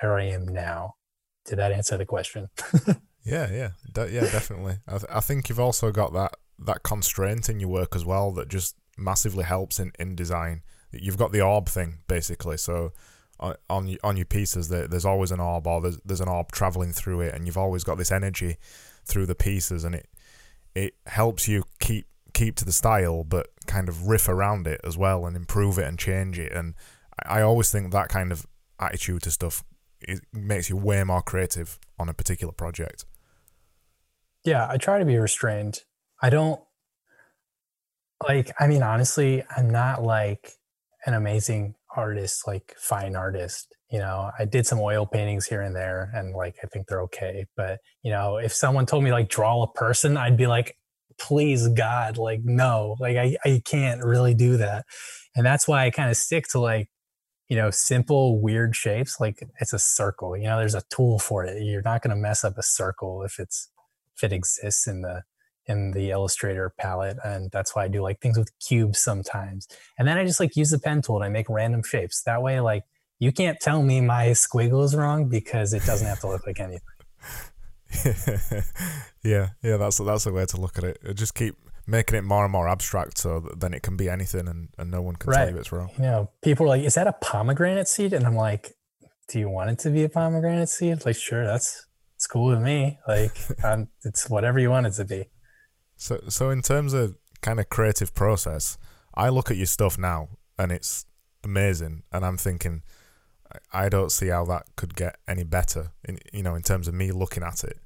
[0.00, 0.94] where i am now.
[1.44, 2.48] Did that answer the question
[3.24, 7.48] yeah yeah De- yeah definitely I, th- I think you've also got that that constraint
[7.48, 11.40] in your work as well that just massively helps in in design you've got the
[11.40, 12.92] orb thing basically so
[13.40, 13.56] on
[14.04, 17.20] on, your pieces there, there's always an orb or there's, there's an orb traveling through
[17.20, 18.56] it and you've always got this energy
[19.04, 20.08] through the pieces and it
[20.74, 24.96] it helps you keep keep to the style, but kind of riff around it as
[24.96, 26.52] well and improve it and change it.
[26.52, 26.74] And
[27.24, 28.46] I, I always think that kind of
[28.80, 29.62] attitude to stuff
[30.00, 33.04] it makes you way more creative on a particular project.
[34.44, 35.80] Yeah, I try to be restrained.
[36.20, 36.60] I don't
[38.26, 38.52] like.
[38.58, 40.52] I mean, honestly, I'm not like
[41.06, 43.74] an amazing artist, like fine artist.
[43.90, 47.02] You know, I did some oil paintings here and there, and like I think they're
[47.02, 47.46] okay.
[47.56, 50.76] But you know, if someone told me like draw a person, I'd be like,
[51.18, 54.84] please God, like, no, like I, I can't really do that.
[55.36, 56.88] And that's why I kind of stick to like,
[57.48, 59.20] you know, simple, weird shapes.
[59.20, 61.62] Like it's a circle, you know, there's a tool for it.
[61.62, 63.70] You're not going to mess up a circle if it's,
[64.16, 65.22] if it exists in the,
[65.66, 67.18] in the illustrator palette.
[67.24, 69.68] And that's why I do like things with cubes sometimes.
[69.98, 72.22] And then I just like use the pen tool and I make random shapes.
[72.22, 72.84] That way, like,
[73.18, 76.58] you can't tell me my squiggle is wrong because it doesn't have to look like
[76.58, 76.80] anything.
[79.22, 81.14] yeah, yeah, that's that's a way to look at it.
[81.14, 81.54] Just keep
[81.86, 84.90] making it more and more abstract, so that then it can be anything, and, and
[84.90, 85.44] no one can right.
[85.44, 85.90] tell you it's wrong.
[85.96, 88.74] You know, people are like, "Is that a pomegranate seed?" And I'm like,
[89.28, 91.86] "Do you want it to be a pomegranate seed?" Like, sure, that's
[92.22, 93.00] it's cool with me.
[93.08, 95.24] Like, I'm, it's whatever you want it to be.
[95.96, 98.78] So, so in terms of kind of creative process,
[99.12, 101.04] I look at your stuff now, and it's
[101.42, 102.82] amazing, and I'm thinking
[103.72, 105.90] I don't see how that could get any better.
[106.04, 107.80] In you know, in terms of me looking at it,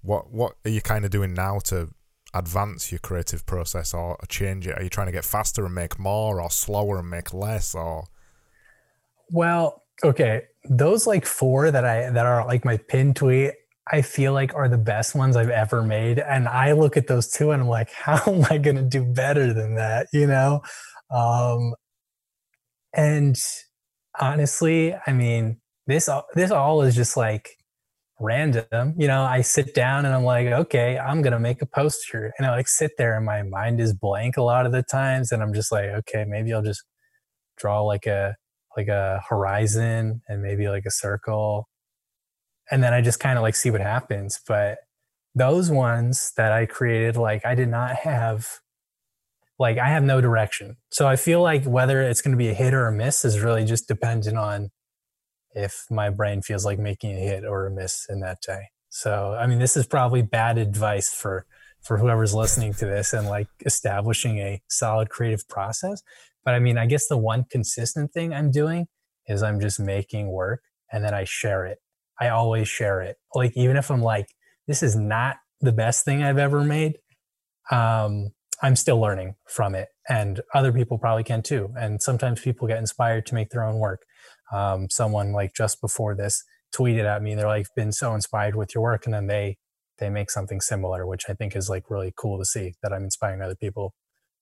[0.00, 1.90] what what are you kind of doing now to
[2.32, 4.78] advance your creative process or change it?
[4.78, 8.04] Are you trying to get faster and make more, or slower and make less, or?
[9.30, 13.52] Well, okay, those like four that I that are like my pin tweet.
[13.90, 16.18] I feel like are the best ones I've ever made.
[16.18, 19.04] And I look at those two and I'm like, how am I going to do
[19.04, 20.08] better than that?
[20.12, 20.62] You know?
[21.10, 21.74] Um,
[22.94, 23.36] and
[24.20, 27.50] honestly, I mean, this this all is just like
[28.20, 28.94] random.
[28.96, 32.46] You know, I sit down and I'm like, okay, I'm gonna make a poster, and
[32.46, 35.42] I like sit there and my mind is blank a lot of the times, and
[35.42, 36.84] I'm just like, okay, maybe I'll just
[37.58, 38.36] draw like a
[38.76, 41.68] like a horizon and maybe like a circle,
[42.72, 44.40] and then I just kind of like see what happens.
[44.48, 44.78] But
[45.34, 48.48] those ones that I created, like I did not have
[49.58, 50.78] like I have no direction.
[50.90, 53.40] So I feel like whether it's going to be a hit or a miss is
[53.40, 54.70] really just dependent on
[55.54, 58.70] if my brain feels like making a hit or a miss in that day.
[58.88, 61.44] So I mean, this is probably bad advice for
[61.82, 66.02] for whoever's listening to this and like establishing a solid creative process.
[66.42, 68.86] But I mean, I guess the one consistent thing I'm doing
[69.26, 71.78] is I'm just making work and then I share it.
[72.22, 73.16] I always share it.
[73.34, 74.28] Like even if I'm like,
[74.68, 76.98] this is not the best thing I've ever made,
[77.72, 78.30] um,
[78.62, 81.74] I'm still learning from it, and other people probably can too.
[81.76, 84.04] And sometimes people get inspired to make their own work.
[84.52, 88.72] Um, someone like just before this tweeted at me, they're like, "Been so inspired with
[88.72, 89.58] your work," and then they
[89.98, 93.02] they make something similar, which I think is like really cool to see that I'm
[93.02, 93.94] inspiring other people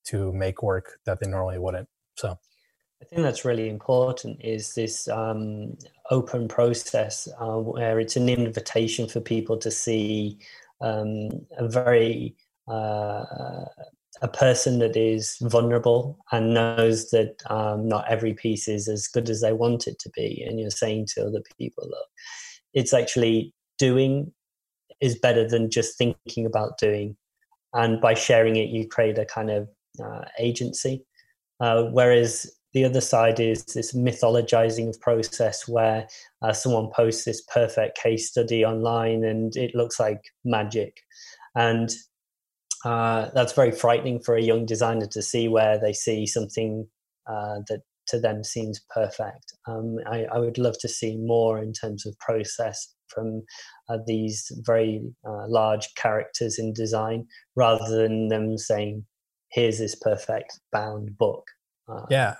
[0.08, 1.88] to make work that they normally wouldn't.
[2.16, 2.36] So.
[3.02, 4.44] I think that's really important.
[4.44, 5.78] Is this um,
[6.10, 10.38] open process uh, where it's an invitation for people to see
[10.80, 12.34] um, a very
[12.68, 13.24] uh,
[14.22, 19.30] a person that is vulnerable and knows that um, not every piece is as good
[19.30, 20.44] as they want it to be.
[20.46, 22.08] And you're saying to other people look
[22.72, 24.32] it's actually doing
[25.00, 27.16] is better than just thinking about doing.
[27.72, 29.68] And by sharing it you create a kind of
[30.02, 31.04] uh, agency.
[31.60, 36.06] Uh, whereas the other side is this mythologizing process where
[36.42, 41.00] uh, someone posts this perfect case study online and it looks like magic
[41.54, 41.90] and
[42.84, 46.86] uh, that's very frightening for a young designer to see where they see something
[47.26, 49.52] uh, that to them seems perfect.
[49.68, 53.42] Um, I, I, would love to see more in terms of process from
[53.88, 59.04] uh, these very uh, large characters in design rather than them saying,
[59.52, 61.44] here's this perfect bound book.
[61.90, 62.36] Uh, yeah.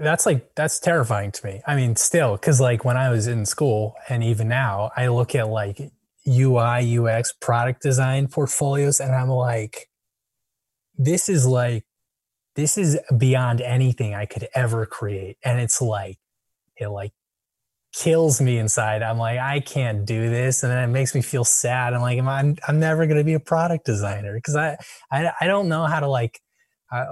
[0.00, 1.62] That's like, that's terrifying to me.
[1.66, 5.34] I mean, still, because like when I was in school and even now, I look
[5.34, 5.80] at like
[6.28, 9.88] UI, UX product design portfolios and I'm like,
[10.96, 11.84] this is like
[12.56, 15.38] this is beyond anything I could ever create.
[15.44, 16.18] And it's like,
[16.76, 17.12] it like
[17.92, 19.02] kills me inside.
[19.02, 20.62] I'm like, I can't do this.
[20.62, 21.94] And then it makes me feel sad.
[21.94, 24.76] I'm like, I'm, I'm never going to be a product designer because I,
[25.10, 26.40] I, I don't know how to like,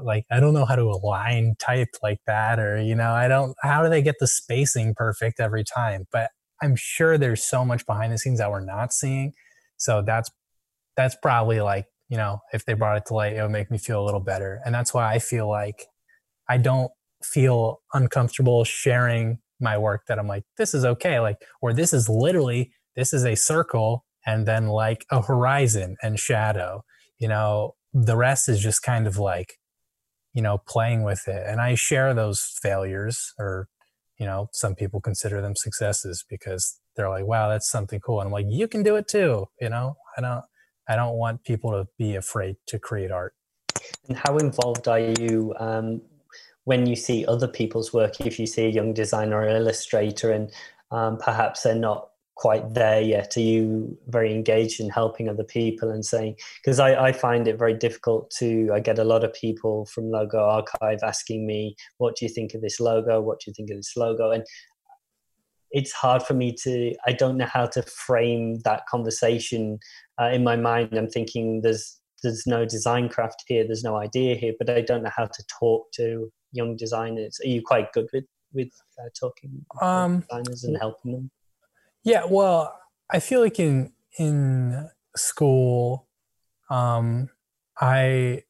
[0.03, 2.59] like, I don't know how to align type like that.
[2.59, 6.07] Or, you know, I don't, how do they get the spacing perfect every time?
[6.13, 6.31] But
[6.63, 9.33] I'm sure there's so much behind the scenes that we're not seeing.
[9.77, 10.31] So that's,
[10.97, 13.79] that's probably like you know, if they brought it to light, it would make me
[13.79, 14.61] feel a little better.
[14.65, 15.87] And that's why I feel like
[16.49, 16.91] I don't
[17.23, 21.21] feel uncomfortable sharing my work that I'm like, this is okay.
[21.21, 26.19] Like, or this is literally, this is a circle and then like a horizon and
[26.19, 26.83] shadow.
[27.19, 29.58] You know, the rest is just kind of like,
[30.39, 31.43] you know, playing with it.
[31.49, 33.69] And I share those failures or,
[34.19, 38.21] you know, some people consider them successes because they're like, wow, that's something cool.
[38.21, 39.49] And I'm like, you can do it too.
[39.61, 40.45] You know, I don't,
[40.89, 43.35] I don't want people to be afraid to create art.
[44.09, 46.03] And how involved are you um,
[46.67, 48.21] when you see other people's work?
[48.21, 50.53] If you see a young designer or illustrator and
[50.93, 52.08] um, perhaps they're not
[52.39, 57.09] quite there yet, are you very engaged in helping other people and saying, because I,
[57.09, 61.01] I find it very difficult to, I get a lot of people from Logo Archive
[61.03, 63.21] asking me, what do you think of this logo?
[63.21, 64.31] What do you think of this logo?
[64.31, 64.45] And
[65.71, 69.79] it's hard for me to i don't know how to frame that conversation
[70.19, 74.35] uh, in my mind i'm thinking there's there's no design craft here there's no idea
[74.35, 78.07] here but i don't know how to talk to young designers are you quite good
[78.15, 78.25] with
[78.55, 81.31] with uh, talking um, designers and helping them
[82.09, 82.79] yeah well
[83.11, 86.09] i feel like in in school
[86.71, 87.29] um
[87.81, 88.43] i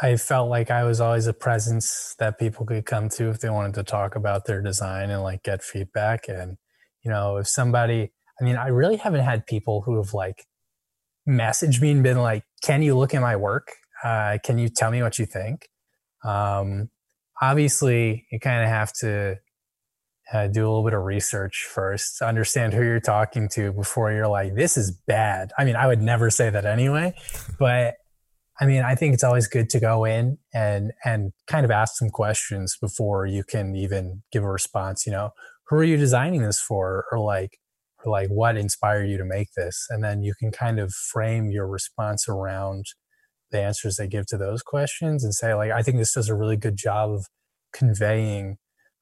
[0.00, 3.50] I felt like I was always a presence that people could come to if they
[3.50, 6.28] wanted to talk about their design and like get feedback.
[6.28, 6.56] And,
[7.04, 10.46] you know, if somebody, I mean, I really haven't had people who have like
[11.28, 13.68] messaged me and been like, can you look at my work?
[14.02, 15.68] Uh, can you tell me what you think?
[16.24, 16.90] Um,
[17.40, 19.36] obviously, you kind of have to
[20.32, 24.28] uh, do a little bit of research first, understand who you're talking to before you're
[24.28, 25.52] like, this is bad.
[25.58, 27.14] I mean, I would never say that anyway,
[27.58, 27.94] but
[28.60, 31.96] I mean, I think it's always good to go in and and kind of ask
[31.96, 35.06] some questions before you can even give a response.
[35.06, 35.30] You know,
[35.68, 37.58] who are you designing this for, or like,
[38.04, 41.50] or like what inspired you to make this, and then you can kind of frame
[41.50, 42.86] your response around
[43.50, 46.34] the answers they give to those questions and say like, I think this does a
[46.34, 47.26] really good job of
[47.72, 48.56] conveying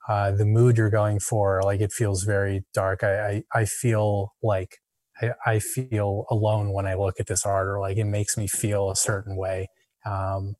[0.08, 1.62] uh, the mood you're going for.
[1.62, 3.04] Like, it feels very dark.
[3.04, 4.78] I I, I feel like
[5.20, 8.46] I, I feel alone when I look at this art, or like it makes me
[8.46, 9.68] feel a certain way,
[10.06, 10.56] um,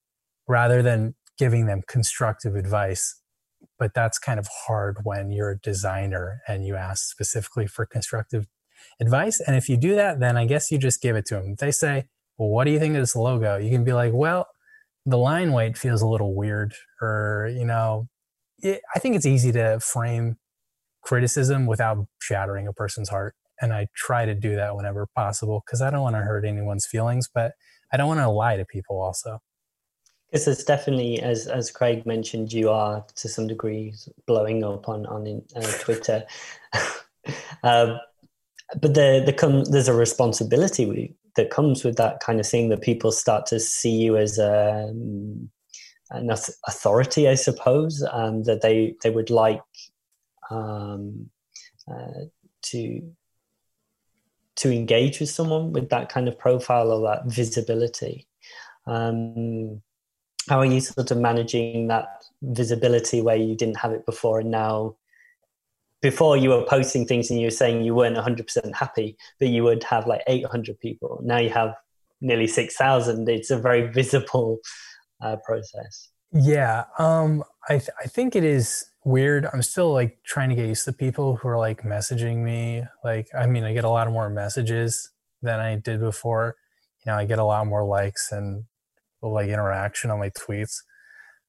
[0.49, 3.17] rather than giving them constructive advice.
[3.79, 8.47] But that's kind of hard when you're a designer and you ask specifically for constructive
[9.01, 9.41] advice.
[9.41, 11.55] And if you do that, then I guess you just give it to them.
[11.59, 12.07] They say,
[12.39, 13.57] Well, what do you think of this logo?
[13.57, 14.47] You can be like, Well,
[15.07, 18.09] the line weight feels a little weird, or, you know,
[18.63, 20.37] it, I think it's easy to frame
[21.03, 25.83] criticism without shattering a person's heart and I try to do that whenever possible because
[25.83, 27.53] I don't want to hurt anyone's feelings, but
[27.93, 29.41] I don't want to lie to people also.
[30.31, 33.95] Because it's definitely, as as Craig mentioned, you are to some degree
[34.27, 36.25] blowing up on on uh, Twitter,
[37.65, 37.97] uh,
[38.81, 42.81] but the the come there's a responsibility that comes with that kind of thing that
[42.81, 45.51] people start to see you as a, um,
[46.11, 46.31] an
[46.67, 49.63] authority, I suppose, um, that they they would like
[50.51, 51.31] um,
[51.91, 52.25] uh,
[52.63, 53.13] to
[54.57, 58.27] to engage with someone with that kind of profile or that visibility.
[58.87, 59.83] Um,
[60.49, 64.51] how are you sort of managing that visibility where you didn't have it before and
[64.51, 64.97] now
[66.01, 69.63] before you were posting things and you were saying you weren't 100% happy but you
[69.63, 71.75] would have like 800 people now you have
[72.21, 74.59] nearly 6000 it's a very visible
[75.23, 79.47] uh, process yeah um, I, th- I think it is weird.
[79.53, 82.85] I'm still like trying to get used to people who are like messaging me.
[83.05, 85.11] Like, I mean, I get a lot more messages
[85.43, 86.57] than I did before.
[87.05, 88.65] You know, I get a lot more likes and
[89.23, 90.79] like interaction on my tweets.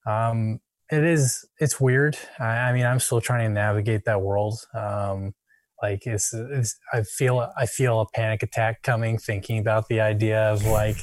[0.06, 0.60] Um,
[0.92, 2.18] it is, it's weird.
[2.40, 4.60] I, I mean, I'm still trying to navigate that world.
[4.74, 5.34] Um,
[5.82, 10.42] like it's, it's, I feel, I feel a panic attack coming thinking about the idea
[10.52, 10.98] of like,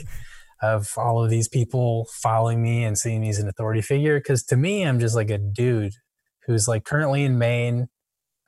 [0.61, 4.19] of all of these people following me and seeing me as an authority figure.
[4.19, 5.95] Because to me, I'm just like a dude
[6.47, 7.89] who's like currently in Maine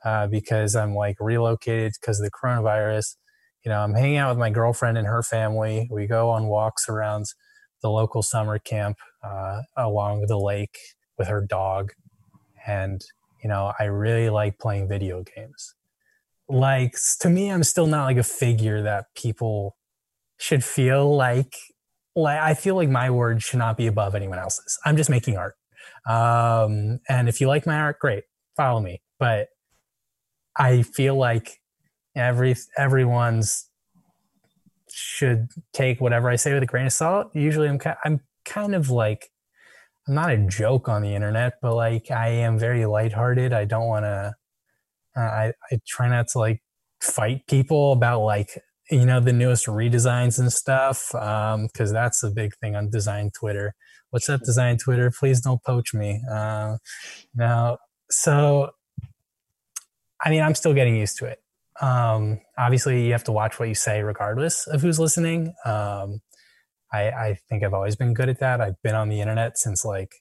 [0.05, 3.17] uh, because I'm like relocated because of the coronavirus.
[3.65, 5.89] You know, I'm hanging out with my girlfriend and her family.
[5.91, 7.27] We go on walks around
[7.83, 10.79] the local summer camp uh, along the lake
[11.19, 11.93] with her dog.
[12.67, 13.01] And,
[13.43, 15.75] you know, I really like playing video games.
[16.49, 19.77] Like, to me, I'm still not like a figure that people
[20.39, 21.55] should feel like
[22.17, 24.79] like I feel like my word should not be above anyone else's.
[24.85, 25.55] I'm just making art.
[26.09, 28.25] Um, and if you like my art, great,
[28.57, 29.03] follow me.
[29.19, 29.49] But
[30.57, 31.61] I feel like
[32.17, 33.69] every everyone's
[34.93, 37.31] should take whatever I say with a grain of salt.
[37.35, 39.31] Usually, I'm I'm kind of like
[40.09, 43.53] I'm not a joke on the internet, but like I am very lighthearted.
[43.53, 44.35] I don't want to.
[45.17, 46.63] Uh, I I try not to like
[47.01, 48.51] fight people about like
[48.91, 53.31] you know the newest redesigns and stuff because um, that's a big thing on design
[53.39, 53.75] twitter.
[54.11, 55.13] What's up design twitter?
[55.17, 56.21] Please don't poach me.
[56.31, 56.79] Uh,
[57.35, 57.79] now
[58.11, 58.71] so
[60.23, 61.43] i mean i'm still getting used to it.
[61.81, 65.55] Um, obviously you have to watch what you say regardless of who's listening.
[65.65, 66.21] Um,
[66.93, 68.61] I, I, think i've always been good at that.
[68.61, 70.13] I've been on the internet since like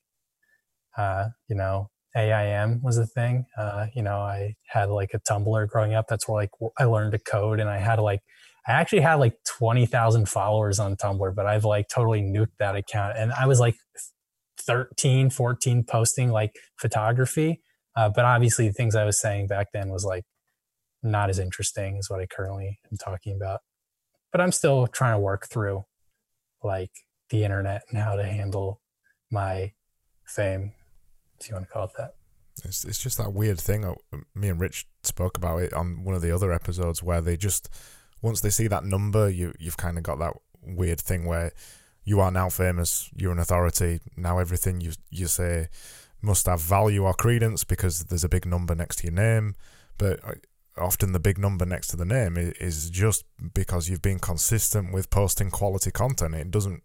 [0.97, 3.45] uh, you know AIM was a thing.
[3.57, 6.07] Uh, you know, I had like a Tumblr growing up.
[6.07, 8.21] That's where like I learned to code, and I had like
[8.69, 13.17] I actually had like 20,000 followers on Tumblr, but I've like totally nuked that account.
[13.17, 13.75] And I was like
[14.59, 17.61] 13, 14 posting like photography.
[17.95, 20.23] Uh, but obviously, the things I was saying back then was like
[21.01, 23.61] not as interesting as what I currently am talking about.
[24.31, 25.85] But I'm still trying to work through
[26.63, 26.91] like
[27.31, 28.81] the internet and how to handle
[29.31, 29.73] my
[30.25, 30.73] fame,
[31.39, 32.13] if you want to call it that.
[32.63, 33.83] It's, it's just that weird thing.
[33.83, 33.95] Uh,
[34.35, 37.67] me and Rich spoke about it on one of the other episodes where they just
[38.21, 41.51] once they see that number, you you've kind of got that weird thing where
[42.03, 43.99] you are now famous, you're an authority.
[44.17, 45.69] Now everything you you say
[46.21, 49.55] must have value or credence because there's a big number next to your name.
[49.97, 50.33] But uh,
[50.77, 55.09] often the big number next to the name is just because you've been consistent with
[55.09, 56.35] posting quality content.
[56.35, 56.83] It doesn't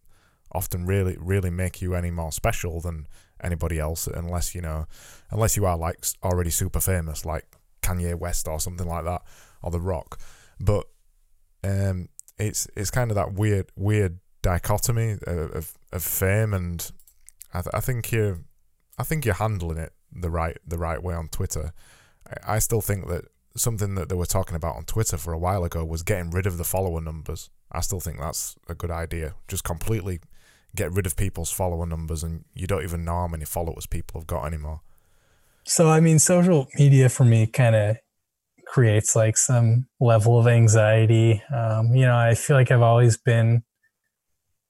[0.53, 3.09] often really really make you any more special than
[3.43, 4.87] anybody else unless you know
[5.31, 7.45] unless you are like already super famous like
[7.83, 9.23] Kanye West or something like that
[9.63, 10.21] or The Rock.
[10.61, 10.87] But
[11.65, 12.09] um,
[12.39, 16.91] it's it's kind of that weird weird dichotomy of of, fame, and
[17.53, 18.41] I, th- I think you're
[18.99, 21.73] I think you're handling it the right the right way on Twitter.
[22.29, 23.25] I, I still think that
[23.57, 26.47] something that they were talking about on Twitter for a while ago was getting rid
[26.47, 27.51] of the follower numbers.
[27.73, 29.35] I still think that's a good idea.
[29.49, 30.21] Just completely
[30.77, 34.21] get rid of people's follower numbers, and you don't even know how many followers people
[34.21, 34.81] have got anymore.
[35.65, 37.97] So, I mean, social media for me kind of
[38.75, 41.41] creates like some level of anxiety.
[41.55, 43.63] Um, you know, I feel like I've always been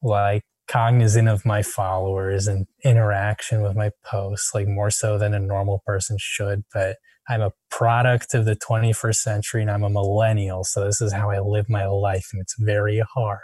[0.03, 5.39] like cognizant of my followers and interaction with my posts, like more so than a
[5.39, 6.65] normal person should.
[6.75, 6.99] But
[7.31, 10.65] I'm a product of the 21st century and I'm a millennial.
[10.65, 13.39] So this is how I live my life and it's very hard.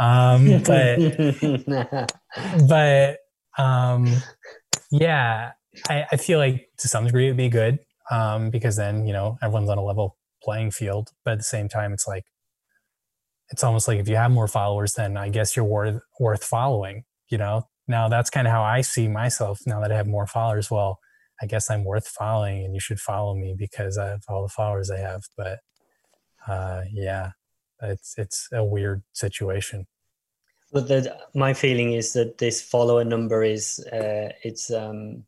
[0.00, 2.12] Um, but,
[2.68, 3.18] but,
[3.56, 4.12] um,
[4.90, 5.52] yeah,
[5.88, 7.78] I, I feel like to some degree it'd be good
[8.10, 11.10] um, because then you know everyone's on a level playing field.
[11.24, 12.24] But at the same time, it's like
[13.50, 17.04] it's almost like if you have more followers, then I guess you're worth worth following.
[17.28, 20.26] You know, now that's kind of how I see myself now that I have more
[20.26, 20.70] followers.
[20.70, 20.98] Well,
[21.42, 24.48] I guess I'm worth following, and you should follow me because I have all the
[24.48, 25.22] followers I have.
[25.36, 25.58] But
[26.46, 27.30] uh, yeah,
[27.82, 29.86] it's it's a weird situation.
[30.72, 35.24] But the, my feeling is that this follower number is uh, it's um,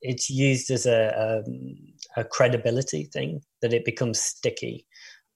[0.00, 1.76] it's used as a, a, um,
[2.16, 4.86] a, credibility thing that it becomes sticky.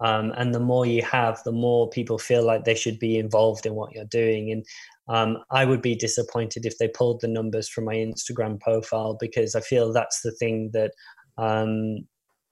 [0.00, 3.64] Um, and the more you have the more people feel like they should be involved
[3.64, 4.52] in what you're doing.
[4.52, 4.64] And
[5.08, 9.54] um, i would be disappointed if they pulled the numbers from my instagram profile because
[9.54, 10.92] i feel that's the thing that
[11.38, 12.06] um,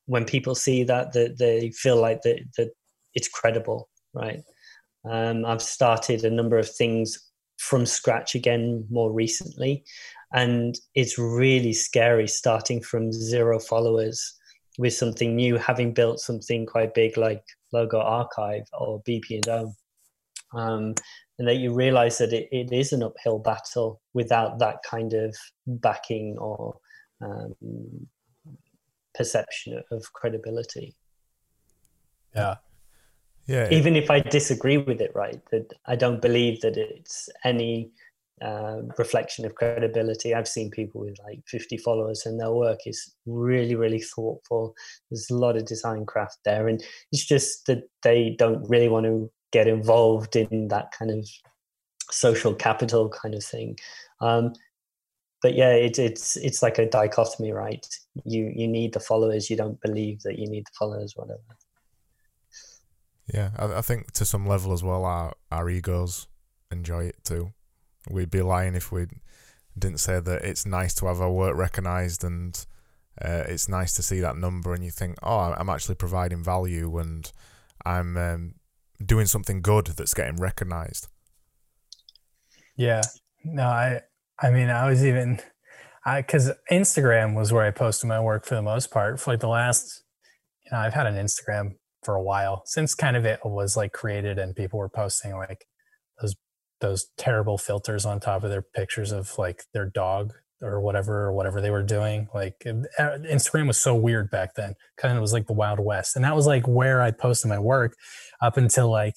[0.06, 2.70] when people see that that they feel like that, that
[3.14, 4.42] it's credible right?
[5.08, 9.84] Um, i've started a number of things from scratch again more recently
[10.34, 14.34] and it's really scary starting from zero followers
[14.78, 19.74] with something new having built something quite big like logo archive or bp and o.
[20.58, 20.94] Um,
[21.38, 25.36] and that you realize that it, it is an uphill battle without that kind of
[25.66, 26.76] backing or
[27.20, 27.56] um,
[29.14, 30.94] perception of credibility.
[32.36, 32.56] Yeah.
[33.46, 33.68] Yeah.
[33.70, 37.92] Even if i disagree with it right that i don't believe that it's any
[38.42, 40.34] uh, reflection of credibility.
[40.34, 44.74] I've seen people with like 50 followers and their work is really, really thoughtful.
[45.10, 46.68] There's a lot of design craft there.
[46.68, 46.82] And
[47.12, 51.28] it's just that they don't really want to get involved in that kind of
[52.10, 53.76] social capital kind of thing.
[54.20, 54.52] Um,
[55.42, 57.86] but yeah, it, it's it's like a dichotomy, right?
[58.24, 59.50] You you need the followers.
[59.50, 61.42] You don't believe that you need the followers, whatever.
[63.32, 66.28] Yeah, I, I think to some level as well, our our egos
[66.70, 67.52] enjoy it too.
[68.10, 69.06] We'd be lying if we
[69.78, 72.64] didn't say that it's nice to have our work recognised and
[73.20, 76.98] uh, it's nice to see that number and you think, oh, I'm actually providing value
[76.98, 77.30] and
[77.84, 78.54] I'm um,
[79.04, 81.08] doing something good that's getting recognised.
[82.76, 83.02] Yeah,
[83.44, 84.02] no, I,
[84.40, 85.40] I mean, I was even,
[86.04, 89.40] I because Instagram was where I posted my work for the most part for like
[89.40, 90.02] the last,
[90.64, 93.92] you know, I've had an Instagram for a while since kind of it was like
[93.92, 95.66] created and people were posting like
[96.84, 101.32] those terrible filters on top of their pictures of like their dog or whatever or
[101.32, 102.28] whatever they were doing.
[102.34, 104.74] Like uh, instagram was so weird back then.
[104.98, 106.14] Kind of was like the wild west.
[106.14, 107.94] And that was like where i posted my work
[108.42, 109.14] up until like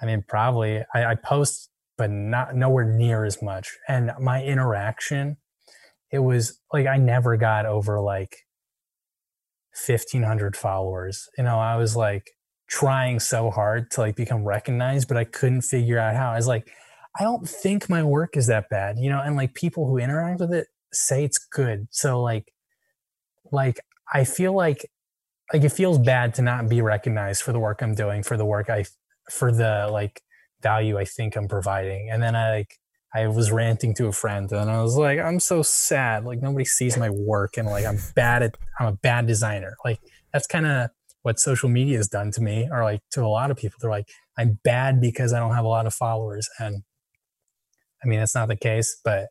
[0.00, 3.76] i mean probably i, I post but not nowhere near as much.
[3.86, 5.36] And my interaction
[6.10, 8.34] it was like i never got over like
[9.86, 11.28] 1500 followers.
[11.36, 12.30] You know i was like
[12.68, 16.46] trying so hard to like become recognized but i couldn't figure out how i was
[16.46, 16.68] like
[17.18, 20.40] i don't think my work is that bad you know and like people who interact
[20.40, 22.52] with it say it's good so like
[23.52, 23.78] like
[24.12, 24.84] i feel like
[25.52, 28.44] like it feels bad to not be recognized for the work i'm doing for the
[28.44, 28.84] work i
[29.30, 30.20] for the like
[30.62, 32.76] value i think i'm providing and then i like
[33.16, 36.24] I was ranting to a friend and I was like, I'm so sad.
[36.26, 39.74] Like nobody sees my work and like I'm bad at I'm a bad designer.
[39.82, 40.00] Like
[40.34, 40.90] that's kind of
[41.26, 43.76] what social media has done to me or like to a lot of people.
[43.80, 44.08] They're like,
[44.38, 46.48] I'm bad because I don't have a lot of followers.
[46.60, 46.84] And
[48.00, 49.30] I mean, that's not the case, but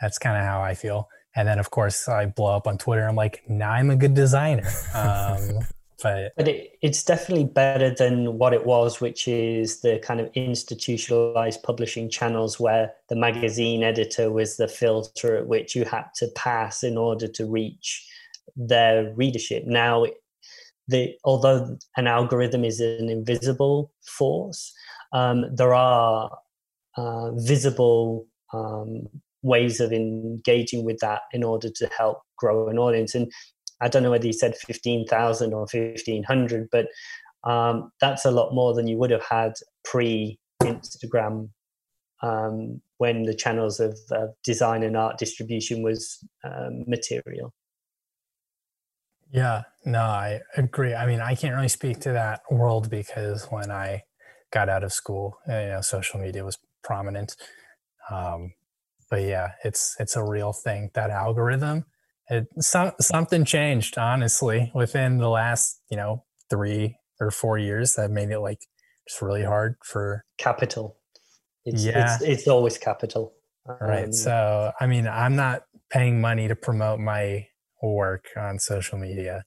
[0.00, 1.08] that's kind of how I feel.
[1.34, 3.08] And then of course I blow up on Twitter.
[3.08, 4.70] I'm like, now I'm a good designer.
[4.94, 5.58] Um,
[6.04, 10.30] but, but it, it's definitely better than what it was, which is the kind of
[10.36, 16.28] institutionalized publishing channels where the magazine editor was the filter at which you had to
[16.36, 18.08] pass in order to reach
[18.54, 19.64] their readership.
[19.66, 20.06] Now,
[20.88, 24.72] the although an algorithm is an invisible force,
[25.12, 26.30] um, there are
[26.96, 29.08] uh, visible um,
[29.42, 33.14] ways of engaging with that in order to help grow an audience.
[33.14, 33.30] And
[33.80, 36.86] I don't know whether you said 15,000 or 1,500, but
[37.44, 39.54] um, that's a lot more than you would have had
[39.84, 41.50] pre Instagram
[42.22, 47.52] um, when the channels of uh, design and art distribution was um, material.
[49.32, 50.94] Yeah, no, I agree.
[50.94, 54.04] I mean, I can't really speak to that world because when I
[54.52, 57.34] got out of school, you know, social media was prominent.
[58.10, 58.52] Um,
[59.10, 60.90] but yeah, it's it's a real thing.
[60.94, 61.86] That algorithm
[62.32, 68.10] it, so, something changed honestly within the last you know three or four years that
[68.10, 68.60] made it like
[69.08, 70.96] just really hard for capital
[71.64, 73.34] it's, yeah it's, it's always capital
[73.80, 77.46] right um, so i mean i'm not paying money to promote my
[77.82, 79.44] work on social media.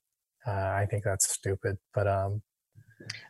[0.47, 2.39] Uh, i think that's stupid but um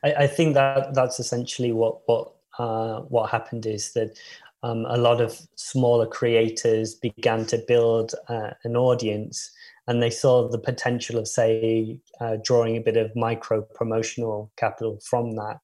[0.03, 4.17] I, I think that that's essentially what what uh, what happened is that
[4.63, 9.51] um, a lot of smaller creators began to build uh, an audience
[9.87, 14.99] and they saw the potential of say uh, drawing a bit of micro promotional capital
[15.03, 15.59] from that.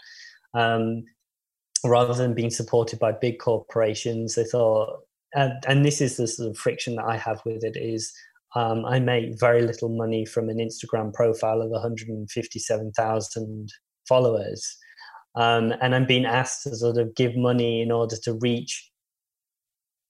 [0.53, 1.05] Um,
[1.85, 4.99] rather than being supported by big corporations they thought
[5.33, 8.13] and, and, this is the sort of friction that i have with it is
[8.55, 13.69] um, i make very little money from an instagram profile of 157000
[14.07, 14.77] followers
[15.35, 18.91] um, and i'm being asked to sort of give money in order to reach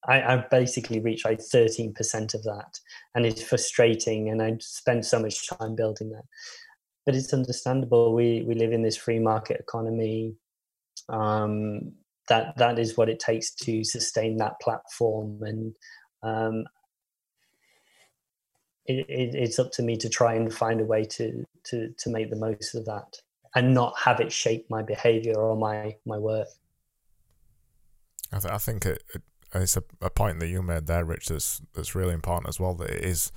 [0.08, 2.80] I, I basically reached like 13% of that.
[3.14, 4.30] And it's frustrating.
[4.30, 6.24] And I spend so much time building that.
[7.06, 8.14] But it's understandable.
[8.14, 10.36] We, we live in this free market economy.
[11.10, 11.94] Um,
[12.30, 15.39] that, that is what it takes to sustain that platform.
[15.42, 15.76] And
[16.24, 16.66] um,
[19.00, 22.10] it, it, it's up to me to try and find a way to, to, to
[22.10, 23.18] make the most of that
[23.56, 26.48] and not have it shape my behavior or my, my work.
[28.32, 29.22] I, th- I think it, it
[29.54, 32.74] it's a, a point that you made there, Rich, that's that's really important as well.
[32.76, 33.32] That it is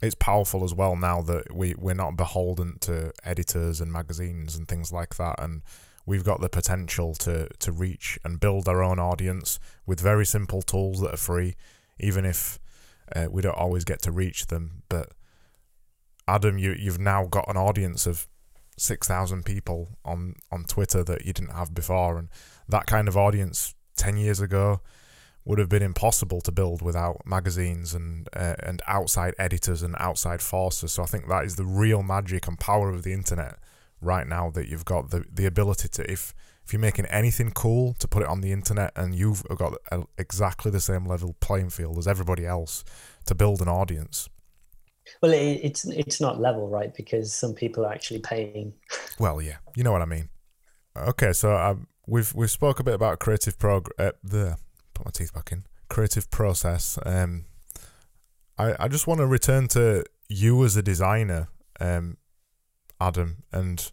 [0.00, 4.68] it's powerful as well now that we we're not beholden to editors and magazines and
[4.68, 5.62] things like that, and
[6.06, 10.62] we've got the potential to to reach and build our own audience with very simple
[10.62, 11.56] tools that are free,
[11.98, 12.60] even if
[13.14, 14.82] uh, we don't always get to reach them.
[14.88, 15.10] But
[16.26, 18.28] Adam, you you've now got an audience of
[18.76, 22.28] six thousand people on on Twitter that you didn't have before, and
[22.68, 24.80] that kind of audience ten years ago
[25.44, 30.42] would have been impossible to build without magazines and uh, and outside editors and outside
[30.42, 30.92] forces.
[30.92, 33.58] So I think that is the real magic and power of the internet
[34.00, 36.34] right now that you've got the the ability to if
[36.68, 40.02] if you're making anything cool to put it on the internet and you've got a,
[40.18, 42.84] exactly the same level playing field as everybody else
[43.24, 44.28] to build an audience.
[45.22, 46.94] Well, it, it's it's not level, right?
[46.94, 48.74] Because some people are actually paying.
[49.18, 50.28] Well, yeah, you know what I mean.
[50.94, 53.88] Okay, so um, we've we've spoke a bit about creative prog.
[53.98, 54.58] Uh, the
[54.92, 55.64] put my teeth back in.
[55.88, 56.98] Creative process.
[57.06, 57.46] Um,
[58.58, 61.48] I I just want to return to you as a designer,
[61.80, 62.18] um,
[63.00, 63.90] Adam, and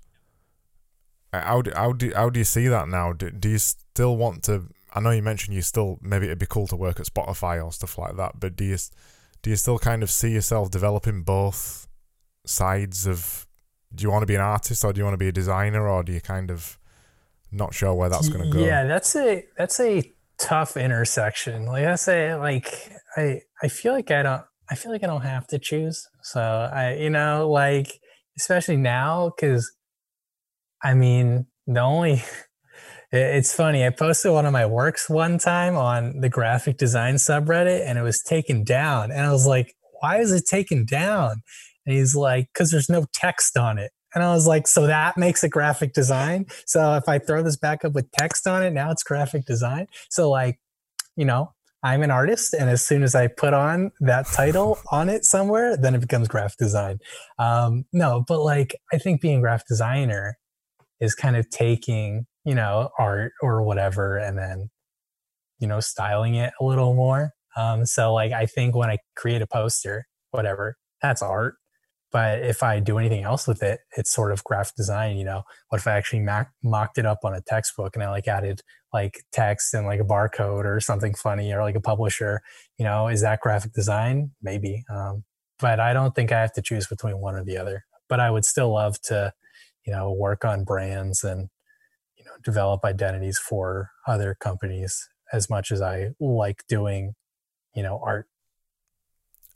[1.41, 3.13] how do, how do how do you see that now?
[3.13, 4.63] Do, do you still want to?
[4.93, 7.71] I know you mentioned you still maybe it'd be cool to work at Spotify or
[7.71, 8.77] stuff like that, but do you
[9.41, 11.87] do you still kind of see yourself developing both
[12.45, 13.47] sides of?
[13.93, 15.87] Do you want to be an artist or do you want to be a designer
[15.87, 16.77] or do you kind of
[17.51, 18.63] not sure where that's going to go?
[18.63, 21.65] Yeah, that's a that's a tough intersection.
[21.65, 25.21] Like I say, like I I feel like I don't I feel like I don't
[25.21, 26.07] have to choose.
[26.23, 27.99] So I you know like
[28.37, 29.71] especially now because
[30.85, 32.23] I mean, the only
[33.11, 33.85] it's funny.
[33.85, 38.03] I posted one of my works one time on the graphic design subreddit and it
[38.03, 39.11] was taken down.
[39.11, 41.41] And I was like, why is it taken down?
[41.85, 43.91] And he's like, because there's no text on it.
[44.13, 46.45] And I was like, so that makes it graphic design.
[46.67, 49.87] So if I throw this back up with text on it, now it's graphic design.
[50.09, 50.59] So, like,
[51.17, 51.51] you know,
[51.83, 52.53] I'm an artist.
[52.53, 56.27] And as soon as I put on that title on it somewhere, then it becomes
[56.27, 56.99] graphic design.
[57.39, 60.37] Um, no, but like, I think being a graphic designer
[60.99, 64.69] is kind of taking you know art or whatever and then
[65.59, 67.31] you know styling it a little more.
[67.57, 71.55] Um, so like i think when i create a poster whatever that's art.
[72.11, 75.43] But if i do anything else with it it's sort of graphic design you know?
[75.69, 78.61] What if i actually mock- mocked it up on a textbook and i like added
[78.93, 82.41] like text and like a barcode or something funny or like a publisher
[82.77, 83.07] you know?
[83.07, 84.31] Is that graphic design?
[84.41, 85.23] Maybe um,
[85.59, 87.85] but i don't think i have to choose between one or the other.
[88.09, 89.33] But i would still love to
[89.85, 91.49] you know work on brands and
[92.17, 97.13] you know develop identities for other companies as much as I like doing
[97.75, 98.27] you know art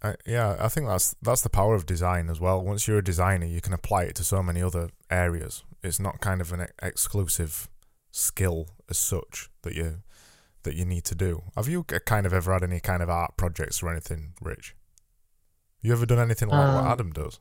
[0.01, 2.63] uh, yeah, I think that's that's the power of design as well.
[2.63, 5.63] Once you're a designer, you can apply it to so many other areas.
[5.83, 7.69] It's not kind of an exclusive
[8.11, 10.01] skill as such that you
[10.63, 11.43] that you need to do.
[11.55, 14.75] Have you kind of ever had any kind of art projects or anything, Rich?
[15.81, 17.39] You ever done anything like um, what Adam does?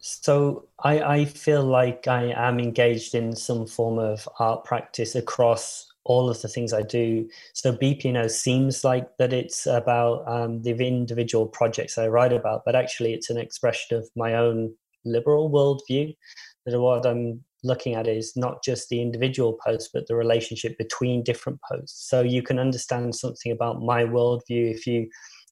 [0.00, 5.92] So I, I feel like I am engaged in some form of art practice across
[6.04, 7.28] all of the things I do.
[7.52, 12.74] So BPNO seems like that it's about um, the individual projects I write about, but
[12.74, 14.74] actually it's an expression of my own
[15.04, 16.16] liberal worldview.
[16.64, 21.24] That what I'm looking at is not just the individual posts, but the relationship between
[21.24, 22.08] different posts.
[22.08, 25.08] So you can understand something about my worldview if you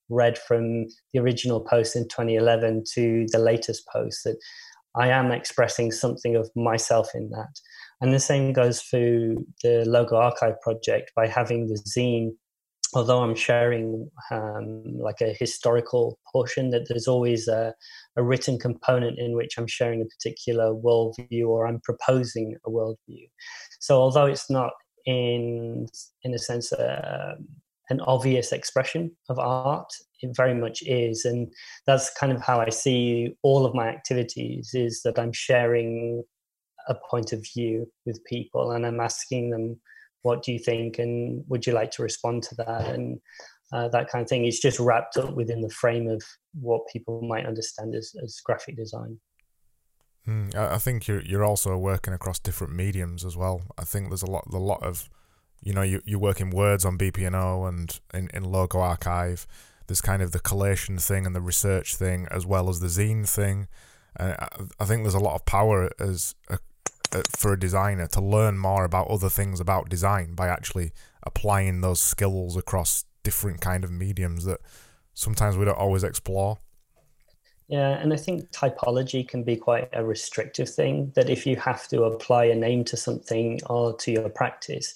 [0.09, 4.39] read from the original post in 2011 to the latest post that
[4.97, 7.61] I am expressing something of myself in that.
[8.01, 12.31] And the same goes for the Logo Archive project by having the zine.
[12.95, 17.75] Although I'm sharing um, like a historical portion, that there's always a,
[18.17, 23.29] a written component in which I'm sharing a particular worldview or I'm proposing a worldview.
[23.81, 24.71] So although it's not
[25.05, 25.87] in
[26.23, 27.35] in a sense uh,
[27.91, 29.93] an obvious expression of art.
[30.22, 31.53] It very much is and
[31.87, 36.24] that's kind of how i see all of my activities is that i'm sharing
[36.89, 39.78] a point of view with people and i'm asking them
[40.26, 42.87] what do you think and would you like to respond to that?
[42.87, 43.20] And
[43.72, 44.45] uh, that kind of thing.
[44.45, 46.22] It's just wrapped up within the frame of
[46.61, 49.18] what people might understand as, as graphic design.
[50.26, 53.62] Mm, I think you're you're also working across different mediums as well.
[53.78, 55.09] I think there's a lot a lot of
[55.63, 59.47] you know, you, you work in words on BPNO and in, in Logo Archive.
[59.87, 63.29] There's kind of the collation thing and the research thing, as well as the zine
[63.29, 63.69] thing.
[64.17, 64.37] And
[64.81, 66.59] I think there's a lot of power as a,
[67.37, 70.93] for a designer to learn more about other things about design by actually
[71.23, 74.61] applying those skills across different kind of mediums that
[75.15, 76.59] sometimes we don't always explore.
[77.69, 81.13] Yeah, and I think typology can be quite a restrictive thing.
[81.17, 84.95] That if you have to apply a name to something or to your practice,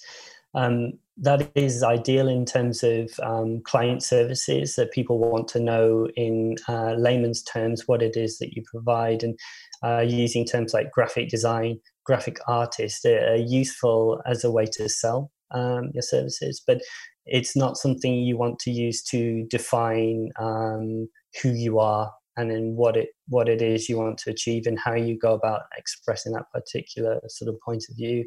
[0.53, 6.07] um, that is ideal in terms of um, client services that people want to know
[6.15, 9.37] in uh, layman's terms what it is that you provide and
[9.83, 15.31] uh, using terms like graphic design graphic artist are useful as a way to sell
[15.51, 16.81] um, your services but
[17.25, 21.07] it's not something you want to use to define um,
[21.41, 24.79] who you are and then what it what it is you want to achieve and
[24.79, 28.25] how you go about expressing that particular sort of point of view.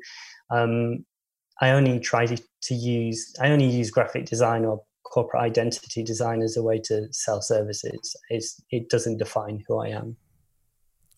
[0.50, 1.04] Um,
[1.60, 6.42] I only try to, to use I only use graphic design or corporate identity design
[6.42, 8.16] as a way to sell services.
[8.30, 10.16] It's, it doesn't define who I am.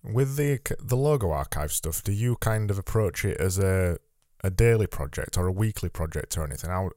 [0.05, 3.99] With the the logo archive stuff, do you kind of approach it as a
[4.45, 6.71] a daily project or a weekly project or anything?
[6.71, 6.91] How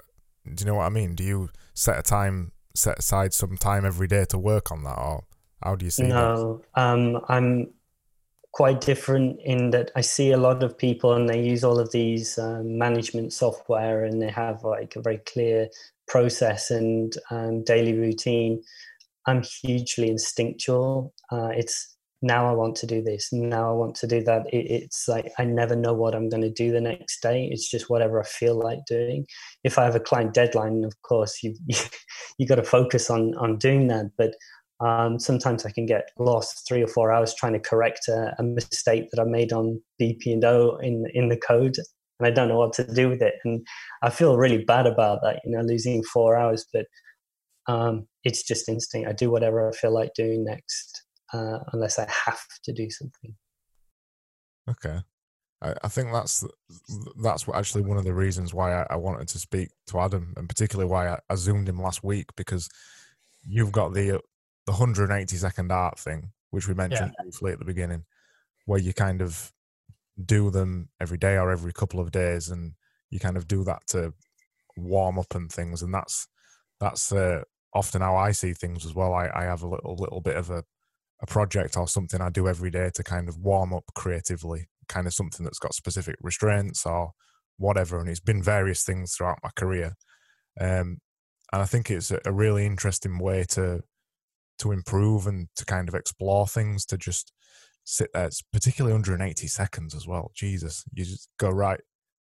[0.46, 1.16] do you know what I mean?
[1.16, 4.98] Do you set a time, set aside some time every day to work on that,
[4.98, 5.24] or
[5.64, 6.82] how do you see no, that?
[6.82, 7.74] Um, I'm
[8.60, 11.93] quite different in that I see a lot of people and they use all of
[11.93, 15.70] these um, management software and they have like a very clear
[16.10, 18.62] process and um, daily routine.
[19.26, 21.14] I'm hugely instinctual.
[21.32, 24.53] Uh, it's now I want to do this, now I want to do that.
[24.53, 27.47] It, it's like I never know what I'm going to do the next day.
[27.49, 29.26] It's just whatever I feel like doing.
[29.64, 31.78] If I have a client deadline, of course, you you,
[32.38, 34.07] you got to focus on on doing that.
[34.18, 34.36] But
[34.82, 38.44] um, sometimes I can get lost three or four hours trying to correct a, a
[38.44, 41.76] mistake that I made on BP and O in in the code,
[42.20, 43.36] and I don't know what to do with it.
[43.44, 43.66] And
[44.02, 46.66] I feel really bad about that, you know, losing four hours.
[46.72, 46.86] But
[47.68, 49.10] um, it's just instinct.
[49.10, 51.04] I do whatever I feel like doing next,
[51.34, 53.36] uh, unless I have to do something.
[54.70, 55.00] Okay,
[55.62, 56.46] I, I think that's
[57.22, 60.48] that's actually one of the reasons why I, I wanted to speak to Adam, and
[60.48, 62.70] particularly why I, I zoomed him last week because
[63.46, 64.22] you've got the
[64.70, 67.24] the 180 second art thing, which we mentioned yeah.
[67.24, 68.06] briefly at the beginning,
[68.66, 69.52] where you kind of
[70.24, 72.74] do them every day or every couple of days, and
[73.10, 74.14] you kind of do that to
[74.78, 76.28] warm up and things, and that's
[76.80, 77.42] that's uh,
[77.74, 79.16] often how I see things as well.
[79.16, 80.64] I, I have a little little bit of a
[81.22, 85.08] a project or something I do every day to kind of warm up creatively, kind
[85.08, 87.12] of something that's got specific restraints or
[87.58, 88.00] whatever.
[88.00, 89.96] And it's been various things throughout my career.
[90.62, 91.00] Um,
[91.52, 93.82] and I think it's a, a really interesting way to
[94.60, 97.34] to improve and to kind of explore things to just
[97.84, 100.32] sit there it's particularly 180 seconds as well.
[100.36, 101.80] Jesus you just go right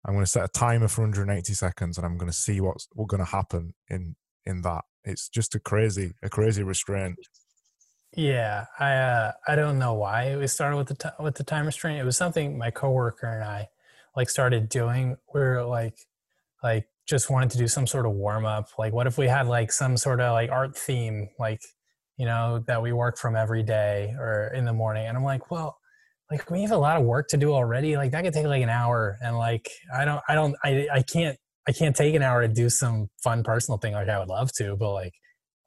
[0.06, 2.88] i'm going to set a timer for 180 seconds and i'm going to see what's
[2.94, 4.16] what's going to happen in
[4.46, 4.86] in that.
[5.04, 7.18] It's just a crazy a crazy restraint.
[8.16, 11.66] Yeah i uh i don't know why we started with the t- with the time
[11.66, 12.00] restraint.
[12.00, 13.70] It was something my coworker and i
[14.16, 15.16] like started doing.
[15.34, 16.00] We are like
[16.64, 19.48] like just wanted to do some sort of warm up like what if we had
[19.48, 21.62] like some sort of like art theme like
[22.18, 25.06] you know, that we work from every day or in the morning.
[25.08, 25.78] And I'm like, well,
[26.32, 27.96] like we have a lot of work to do already.
[27.96, 29.18] Like that could take like an hour.
[29.22, 31.38] And like, I don't, I don't, I, I can't,
[31.68, 34.52] I can't take an hour to do some fun personal thing like I would love
[34.54, 35.14] to, but like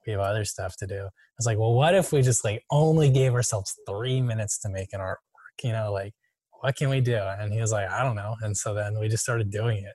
[0.06, 0.96] we have other stuff to do.
[0.96, 4.68] I was like, well, what if we just like only gave ourselves three minutes to
[4.68, 5.16] make an artwork?
[5.62, 6.14] You know, like
[6.60, 7.16] what can we do?
[7.16, 8.34] And he was like, I don't know.
[8.42, 9.94] And so then we just started doing it.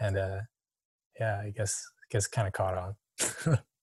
[0.00, 0.40] And uh
[1.18, 2.94] yeah, I guess I guess kind of caught
[3.46, 3.58] on.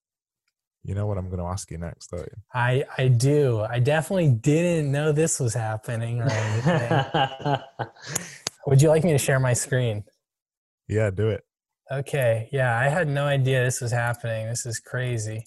[0.83, 2.25] You know what I'm going to ask you next, though.
[2.53, 3.61] I I do.
[3.61, 7.59] I definitely didn't know this was happening or anything.
[8.67, 10.03] Would you like me to share my screen?
[10.89, 11.45] Yeah, do it.
[11.89, 12.49] Okay.
[12.51, 14.47] Yeah, I had no idea this was happening.
[14.47, 15.45] This is crazy.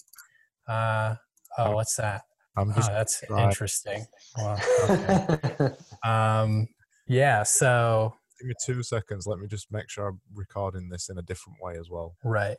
[0.67, 1.15] Uh,
[1.59, 2.23] oh, what's that?
[2.55, 3.47] I'm just oh, that's trying.
[3.49, 4.05] interesting.
[4.37, 4.59] Well,
[4.89, 5.69] okay.
[6.03, 6.67] um,
[7.07, 7.43] yeah.
[7.43, 9.27] So give me two seconds.
[9.27, 12.15] Let me just make sure I'm recording this in a different way as well.
[12.23, 12.57] Right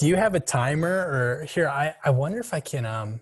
[0.00, 0.88] do you have a timer?
[0.88, 3.20] Or here i i wonder if i can um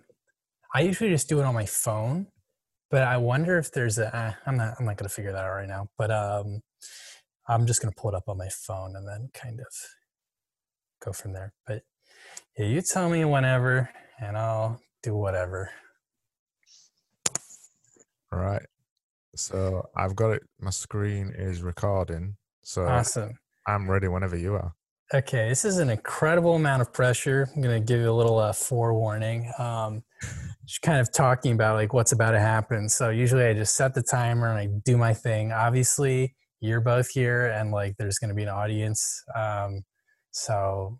[0.73, 2.29] i usually just do it on my phone
[2.91, 5.51] but i wonder if there's a eh, i'm not i'm not gonna figure that out
[5.51, 6.61] right now but um
[7.49, 9.67] i'm just gonna pull it up on my phone and then kind of
[11.05, 11.53] go from there.
[11.67, 11.83] But
[12.57, 15.71] yeah you tell me whenever and i'll do whatever.
[18.33, 18.67] All right.
[19.35, 23.37] So i've got it my screen is recording so awesome.
[23.67, 24.75] I'm ready whenever you are
[25.15, 27.49] Okay, this is an incredible amount of pressure.
[27.57, 29.51] I'm going to give you a little uh, forewarning.
[29.59, 30.03] Um,
[30.67, 32.91] just kind of talking about like what's about to happen.
[32.91, 35.51] So usually I just set the timer and I do my thing.
[35.51, 39.25] Obviously, you're both here, and like there's going to be an audience.
[39.35, 39.83] Um,
[40.31, 40.99] so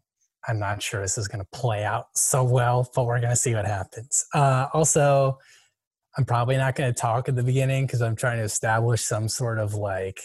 [0.49, 3.37] I'm not sure this is going to play out so well, but we're going to
[3.37, 4.25] see what happens.
[4.35, 5.37] Uh, also,
[6.17, 9.29] I'm probably not going to talk at the beginning because I'm trying to establish some
[9.29, 10.19] sort of like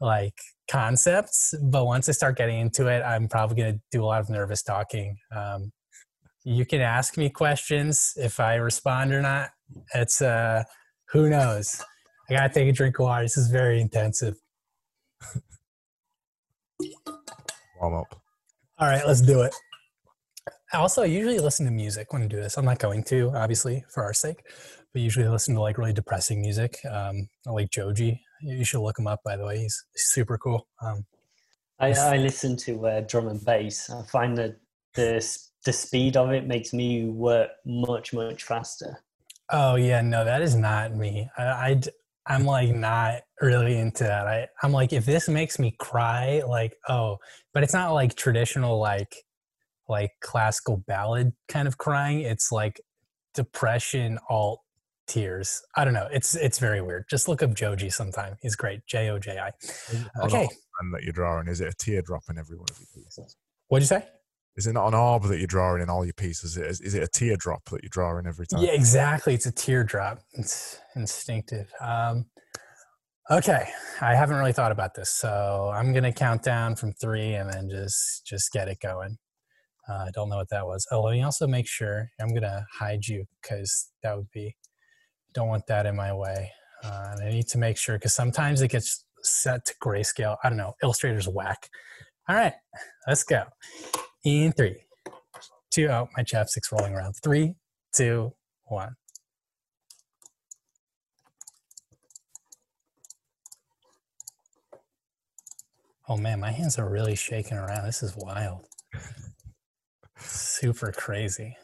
[0.00, 0.34] like
[0.70, 4.20] concepts, but once I start getting into it, I'm probably going to do a lot
[4.20, 5.16] of nervous talking.
[5.34, 5.72] Um,
[6.44, 9.50] you can ask me questions if I respond or not.
[9.94, 10.64] It's uh,
[11.10, 11.82] who knows.
[12.30, 13.24] I gotta take a drink of water.
[13.24, 14.34] This is very intensive.
[17.80, 18.20] Warm up.
[18.78, 19.54] All right, let's do it.
[20.72, 22.56] Also, I usually listen to music when I do this.
[22.58, 24.42] I'm not going to, obviously, for our sake,
[24.92, 26.78] but usually I listen to like really depressing music.
[26.90, 28.20] Um, I like Joji.
[28.40, 29.58] You should look him up, by the way.
[29.58, 30.66] He's, super cool.
[30.82, 31.04] Um,
[31.80, 33.90] I, I listen to uh, drum and bass.
[33.90, 34.56] I find that
[34.94, 39.02] the the speed of it makes me work much much faster.
[39.50, 41.28] Oh yeah, no, that is not me.
[41.36, 41.80] I, I
[42.26, 44.26] I'm like not really into that.
[44.26, 47.18] I I'm like if this makes me cry, like oh,
[47.54, 49.14] but it's not like traditional like
[49.88, 52.20] like classical ballad kind of crying.
[52.20, 52.80] It's like
[53.34, 54.60] depression alt
[55.08, 55.62] tears.
[55.76, 56.08] I don't know.
[56.12, 57.06] It's it's very weird.
[57.10, 58.36] Just look up Joji sometime.
[58.40, 58.86] He's great.
[58.86, 59.50] J O J I.
[60.24, 60.48] Okay.
[60.80, 63.36] And that you're drawing, is it a teardrop in every one of your pieces?
[63.66, 64.06] What'd you say?
[64.56, 66.56] Is it not an orb that you're drawing in all your pieces?
[66.56, 68.60] Is, is it a teardrop that you're drawing every time?
[68.60, 69.34] Yeah, exactly.
[69.34, 70.20] It's a teardrop.
[70.32, 71.72] It's instinctive.
[71.80, 72.26] Um,
[73.30, 73.68] okay,
[74.00, 77.68] I haven't really thought about this, so I'm gonna count down from three and then
[77.70, 79.18] just just get it going.
[79.88, 80.86] Uh, I don't know what that was.
[80.90, 82.08] Oh, let me also make sure.
[82.20, 84.56] I'm gonna hide you because that would be.
[85.34, 86.52] Don't want that in my way.
[86.82, 90.36] Uh, I need to make sure because sometimes it gets set to grayscale.
[90.42, 90.74] I don't know.
[90.82, 91.68] Illustrator's whack.
[92.28, 92.54] All right,
[93.06, 93.44] let's go.
[94.24, 94.76] In three,
[95.70, 95.88] two.
[95.88, 97.14] Oh, my chapstick's rolling around.
[97.22, 97.54] Three,
[97.94, 98.32] two,
[98.64, 98.94] one.
[106.08, 107.84] Oh man, my hands are really shaking around.
[107.86, 108.62] This is wild.
[110.18, 111.56] Super crazy.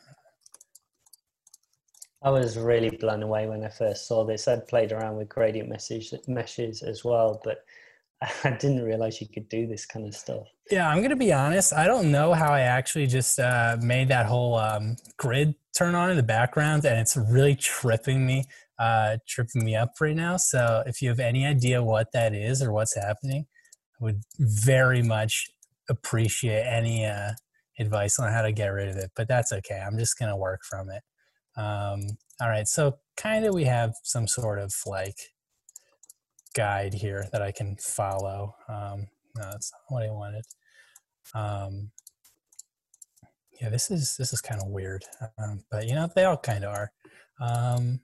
[2.25, 4.49] I was really blown away when I first saw this.
[4.49, 7.59] I'd played around with gradient message, meshes as well, but
[8.45, 10.47] I didn't realize you could do this kind of stuff.
[10.71, 11.75] Yeah, I'm gonna be honest.
[11.75, 16.11] I don't know how I actually just uh, made that whole um, grid turn on
[16.11, 18.45] in the background, and it's really tripping me,
[18.79, 20.39] uh, tripping me up right now.
[20.39, 23.45] So if you have any idea what that is or what's happening,
[24.01, 25.51] I would very much
[25.91, 27.33] appreciate any uh,
[27.79, 29.11] advice on how to get rid of it.
[29.15, 29.79] But that's okay.
[29.87, 31.03] I'm just gonna work from it.
[31.57, 32.01] Um,
[32.41, 32.67] all right.
[32.67, 35.19] So kind of we have some sort of like
[36.55, 38.55] guide here that I can follow.
[38.69, 40.45] Um, no, that's not what I wanted.
[41.35, 41.91] Um,
[43.61, 45.05] yeah, this is this is kind of weird,
[45.39, 46.93] um, but you know they all kind of are.
[47.41, 48.01] Um,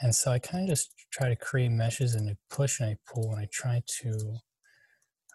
[0.00, 2.96] and so I kind of just try to create meshes and I push and I
[3.12, 4.36] pull and I try to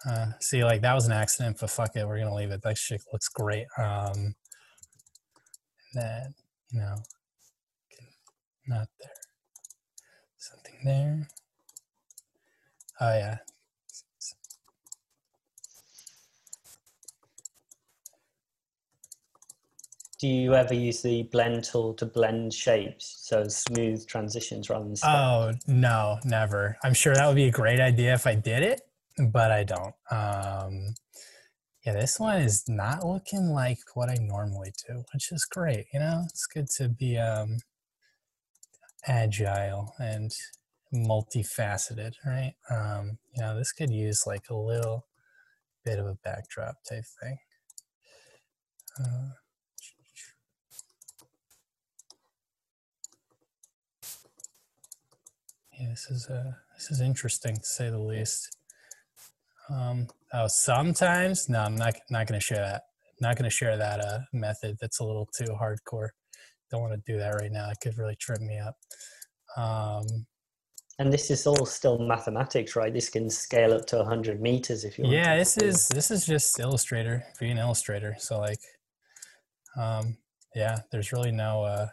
[0.10, 2.62] uh, see like that was an accident, but fuck it, we're gonna leave it.
[2.62, 3.68] That shit looks great.
[3.78, 4.36] Um,
[5.94, 6.28] that
[6.76, 6.96] you know,
[8.68, 9.12] not there.
[10.38, 11.28] Something there.
[13.00, 13.38] Oh yeah.
[20.20, 24.96] Do you ever use the blend tool to blend shapes, so smooth transitions rather than?
[25.04, 26.78] Oh no, never.
[26.84, 28.82] I'm sure that would be a great idea if I did it,
[29.32, 29.94] but I don't.
[30.12, 30.96] Um,
[31.86, 35.86] yeah, this one is not looking like what I normally do, which is great.
[35.94, 37.60] You know, it's good to be um,
[39.06, 40.34] agile and
[40.92, 42.56] multifaceted, right?
[42.72, 45.06] Um, you know, this could use like a little
[45.84, 47.38] bit of a backdrop type thing.
[49.00, 49.30] Uh,
[55.80, 58.58] yeah, this is uh, this is interesting to say the least.
[59.70, 62.84] Um, oh, sometimes no, I'm not not going to share that.
[63.22, 64.76] Not going to share that uh, method.
[64.82, 66.10] That's a little too hardcore.
[66.70, 67.70] Don't want to do that right now.
[67.70, 68.76] It could really trip me up.
[69.58, 70.26] Um,
[70.98, 72.94] and this is all still mathematics, right?
[72.94, 75.16] This can scale up to 100 meters if you want.
[75.16, 78.16] Yeah, this is this is just Illustrator, being Illustrator.
[78.18, 78.60] So like,
[79.78, 80.18] um,
[80.56, 81.64] yeah, there's really no.
[81.64, 81.88] Uh,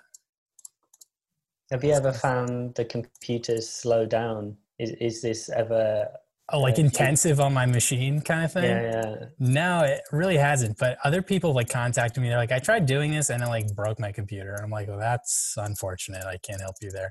[1.71, 4.57] Have you ever found the computers slow down?
[4.79, 6.09] Is is this ever?
[6.53, 8.65] Oh, like uh, intensive on my machine kind of thing.
[8.65, 9.15] Yeah, yeah.
[9.39, 10.79] No, it really hasn't.
[10.79, 12.29] But other people like contacted me.
[12.29, 14.53] They're like, I tried doing this and it like broke my computer.
[14.55, 16.25] And i'm like, well, that's unfortunate.
[16.25, 17.11] I can't help you there.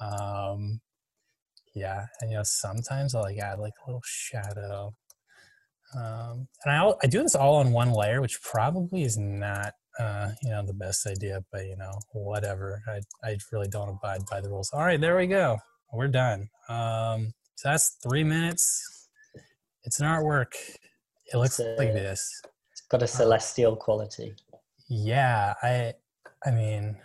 [0.00, 0.80] Um,
[1.76, 4.92] yeah and you know sometimes i'll like add like a little shadow
[5.94, 10.30] um, and I, I do this all on one layer which probably is not uh,
[10.42, 14.40] you know the best idea but you know whatever I, I really don't abide by
[14.40, 15.58] the rules all right there we go
[15.92, 19.08] we're done um, so that's three minutes
[19.84, 20.52] it's an artwork
[21.32, 22.40] it looks a, like this
[22.70, 24.34] it's got a celestial um, quality
[24.88, 25.92] yeah i
[26.46, 26.96] i mean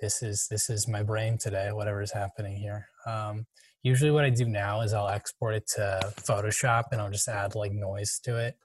[0.00, 3.46] this is this is my brain today whatever is happening here um,
[3.82, 7.54] usually what I do now is I'll export it to Photoshop and I'll just add
[7.54, 8.56] like noise to it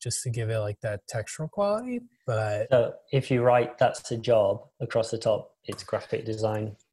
[0.00, 2.00] just to give it like that textural quality.
[2.26, 6.76] But so if you write that's a job across the top, it's graphic design.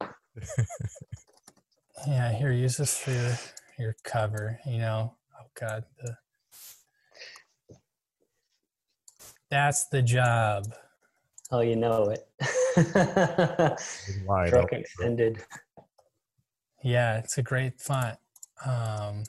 [2.06, 3.38] yeah, here use this for your,
[3.78, 5.16] your cover, you know.
[5.38, 6.16] Oh god, the
[9.50, 10.74] that's the job.
[11.50, 12.28] Oh, you know it.
[12.76, 15.44] Druk extended.
[16.82, 18.18] Yeah, it's a great font.
[18.64, 19.22] Um,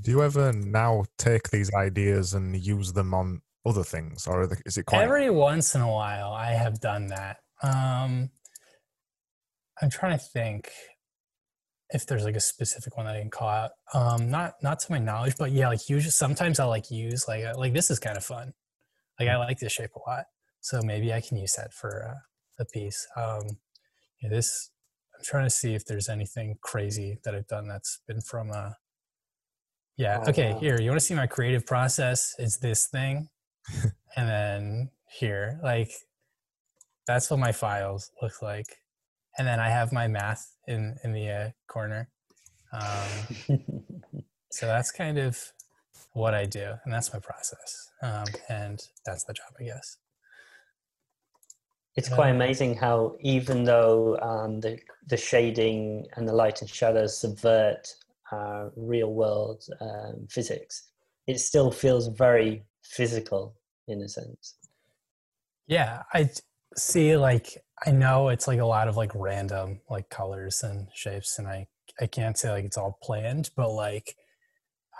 [0.00, 4.76] Do you ever now take these ideas and use them on other things, or is
[4.78, 6.32] it quite every once in a while?
[6.32, 7.38] I have done that.
[7.62, 8.30] Um,
[9.80, 10.70] I'm trying to think
[11.90, 13.72] if there's like a specific one that I can call out.
[13.92, 17.44] Um, not not to my knowledge, but yeah, like usually sometimes I'll like use like
[17.56, 18.52] like this is kind of fun.
[19.18, 20.24] Like I like this shape a lot,
[20.60, 23.06] so maybe I can use that for uh, a piece.
[23.16, 23.42] Um,
[24.22, 24.70] yeah, this
[25.16, 28.52] I'm trying to see if there's anything crazy that I've done that's been from a.
[28.52, 28.72] Uh,
[29.96, 30.18] yeah.
[30.24, 30.52] Oh, okay.
[30.52, 30.58] Wow.
[30.58, 32.34] Here, you want to see my creative process?
[32.38, 33.28] It's this thing,
[34.16, 35.92] and then here, like,
[37.06, 38.66] that's what my files look like,
[39.38, 42.08] and then I have my math in in the uh, corner.
[42.72, 43.60] Um,
[44.50, 45.38] so that's kind of
[46.12, 49.96] what I do, and that's my process, um, and that's the job, I guess.
[51.96, 57.20] It's quite amazing how even though um, the the shading and the light and shadows
[57.20, 57.86] subvert
[58.32, 60.88] uh, real world um, physics,
[61.26, 63.54] it still feels very physical
[63.86, 64.56] in a sense.
[65.68, 66.30] Yeah, I
[66.76, 67.16] see.
[67.16, 71.48] Like I know it's like a lot of like random like colors and shapes, and
[71.48, 71.66] I
[72.00, 74.16] I can't say like it's all planned, but like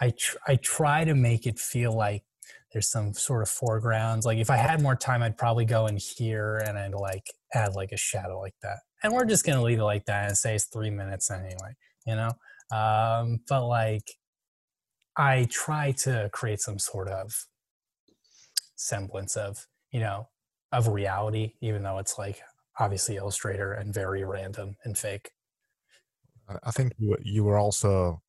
[0.01, 2.25] I tr- I try to make it feel like
[2.73, 4.27] there's some sort of foregrounds.
[4.27, 7.75] Like if I had more time, I'd probably go in here and I'd like add
[7.75, 8.81] like a shadow like that.
[9.03, 11.75] And we're just gonna leave it like that and say it's three minutes anyway,
[12.07, 12.33] you know.
[12.77, 14.11] Um, but like
[15.17, 17.47] I try to create some sort of
[18.77, 20.29] semblance of you know
[20.73, 22.43] of reality, even though it's like
[22.79, 25.31] obviously Illustrator and very random and fake.
[26.63, 28.21] I think you were also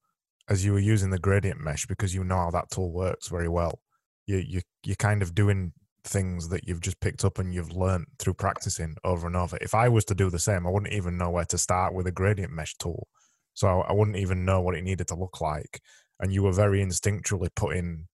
[0.47, 3.49] as you were using the gradient mesh because you know how that tool works very
[3.49, 3.81] well
[4.25, 5.73] you you you're kind of doing
[6.03, 9.57] things that you've just picked up and you've learned through practicing over and over.
[9.59, 12.05] If I was to do the same, I wouldn't even know where to start with
[12.05, 13.07] a gradient mesh tool.
[13.53, 15.81] So I, I wouldn't even know what it needed to look like.
[16.19, 18.07] And you were very instinctually putting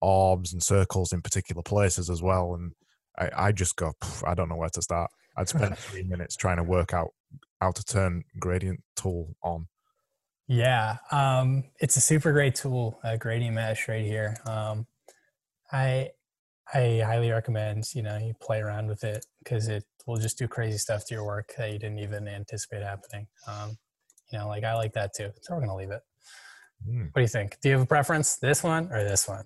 [0.00, 2.54] orbs and circles in particular places as well.
[2.54, 2.72] And
[3.18, 3.92] I, I just go,
[4.24, 5.10] I don't know where to start.
[5.40, 7.10] I'd spend three minutes trying to work out
[7.60, 9.66] how to turn gradient tool on.
[10.46, 14.36] Yeah, um, it's a super great tool, uh, gradient mesh right here.
[14.46, 14.86] Um,
[15.72, 16.10] I
[16.72, 20.48] I highly recommend you know you play around with it because it will just do
[20.48, 23.28] crazy stuff to your work that you didn't even anticipate happening.
[23.46, 23.78] Um,
[24.32, 25.30] you know, like I like that too.
[25.42, 26.02] So we're gonna leave it.
[26.88, 27.06] Mm.
[27.06, 27.58] What do you think?
[27.60, 28.36] Do you have a preference?
[28.36, 29.44] This one or this one?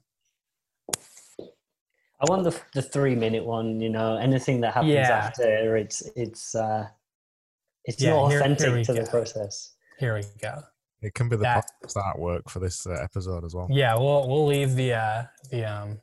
[2.24, 3.80] I want the the three minute one.
[3.80, 5.28] You know, anything that happens yeah.
[5.28, 6.86] after it's it's uh,
[7.84, 9.02] it's yeah, more here, authentic here to go.
[9.02, 9.74] the process.
[9.98, 10.62] Here we go.
[11.02, 13.68] It can be the that, artwork for this uh, episode as well.
[13.70, 16.00] Yeah, we'll we'll leave the uh, the um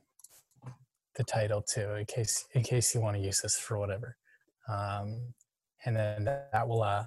[1.15, 4.15] the title too, in case in case you want to use this for whatever.
[4.67, 5.33] Um,
[5.85, 7.05] and then that will uh,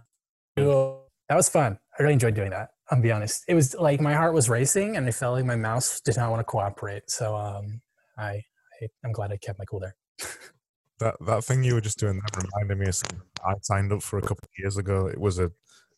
[0.56, 1.78] that was fun.
[1.98, 2.70] I really enjoyed doing that.
[2.90, 3.44] I'll be honest.
[3.48, 6.30] It was like my heart was racing, and I felt like my mouse did not
[6.30, 7.10] want to cooperate.
[7.10, 7.80] So um,
[8.18, 8.44] I,
[9.04, 9.96] I am glad I kept my cool there.
[11.00, 14.02] that that thing you were just doing that reminded me of something I signed up
[14.02, 15.06] for a couple of years ago.
[15.06, 15.50] It was a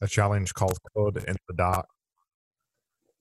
[0.02, 1.86] a challenge called Code in the Dark,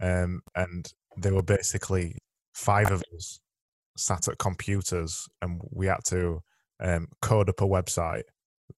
[0.01, 2.17] um, and they were basically
[2.53, 3.39] five of us
[3.97, 6.41] sat at computers and we had to
[6.81, 8.23] um, code up a website.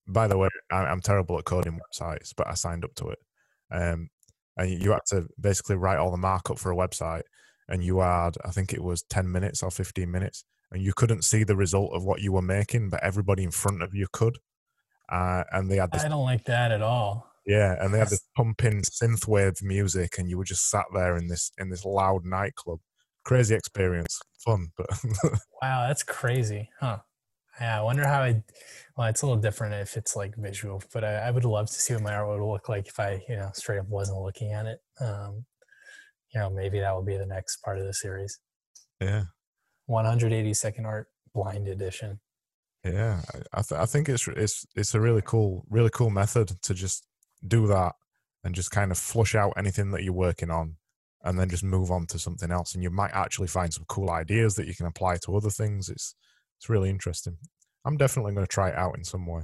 [0.07, 3.19] By the way, I'm terrible at coding websites, but I signed up to it.
[3.71, 4.09] Um,
[4.57, 7.23] and you had to basically write all the markup for a website,
[7.69, 11.23] and you had, I think it was 10 minutes or 15 minutes, and you couldn't
[11.23, 14.37] see the result of what you were making, but everybody in front of you could.
[15.09, 16.03] Uh, and they had this.
[16.03, 17.31] I don't like that at all.
[17.45, 21.27] Yeah, and they had this pumping synthwave music, and you were just sat there in
[21.27, 22.79] this in this loud nightclub,
[23.23, 24.67] crazy experience, fun.
[24.75, 24.87] But
[25.61, 26.97] wow, that's crazy, huh?
[27.61, 28.43] Yeah, I wonder how I.
[28.97, 31.73] Well, it's a little different if it's like visual, but I, I would love to
[31.73, 34.51] see what my art would look like if I, you know, straight up wasn't looking
[34.51, 34.79] at it.
[34.99, 35.45] Um,
[36.33, 38.39] you know, maybe that will be the next part of the series.
[38.99, 39.23] Yeah.
[39.87, 42.19] 180 second art blind edition.
[42.83, 43.21] Yeah,
[43.53, 47.05] I, th- I think it's it's it's a really cool really cool method to just
[47.45, 47.95] do that
[48.43, 50.75] and just kind of flush out anything that you're working on
[51.23, 52.73] and then just move on to something else.
[52.73, 55.89] And you might actually find some cool ideas that you can apply to other things.
[55.89, 56.15] It's
[56.57, 57.37] it's really interesting.
[57.85, 59.43] I'm definitely going to try it out in some way.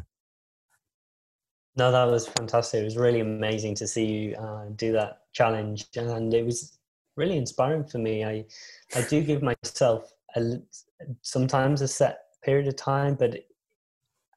[1.75, 2.81] No that was fantastic.
[2.81, 5.87] It was really amazing to see you uh, do that challenge.
[5.95, 6.77] And it was
[7.15, 8.23] really inspiring for me.
[8.23, 8.45] I
[8.95, 10.57] i do give myself a,
[11.21, 13.39] sometimes a set period of time but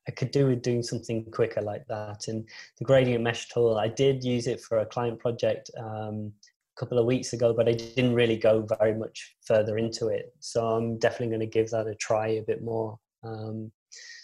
[0.08, 2.28] I could do with doing something quicker like that.
[2.28, 6.32] And the gradient mesh tool, I did use it for a client project um,
[6.76, 10.34] couple of weeks ago, but I didn't really go very much further into it.
[10.40, 12.98] So I'm definitely going to give that a try a bit more.
[13.24, 13.72] Um,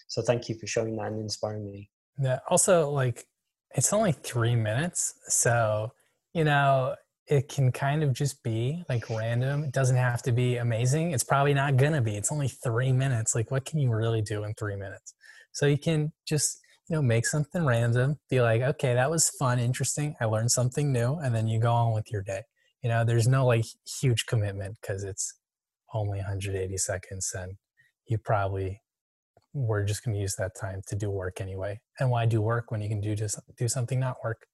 [0.07, 1.91] so thank you for showing that and inspiring me.
[2.21, 2.39] Yeah.
[2.49, 3.27] Also, like,
[3.75, 5.15] it's only three minutes.
[5.29, 5.93] So,
[6.35, 6.95] you know,
[7.27, 9.65] it can kind of just be like random.
[9.65, 11.13] It doesn't have to be amazing.
[11.13, 12.17] It's probably not going to be.
[12.17, 13.35] It's only three minutes.
[13.35, 15.15] Like, what can you really do in three minutes?
[15.53, 19.59] So you can just you know make something random be like okay that was fun
[19.59, 22.43] interesting i learned something new and then you go on with your day
[22.83, 23.65] you know there's no like
[24.01, 25.33] huge commitment because it's
[25.95, 27.57] only 180 seconds and
[28.07, 28.82] you probably
[29.55, 31.81] we're just going to use that time to do work anyway.
[32.01, 34.47] And why do work when you can do just do something not work?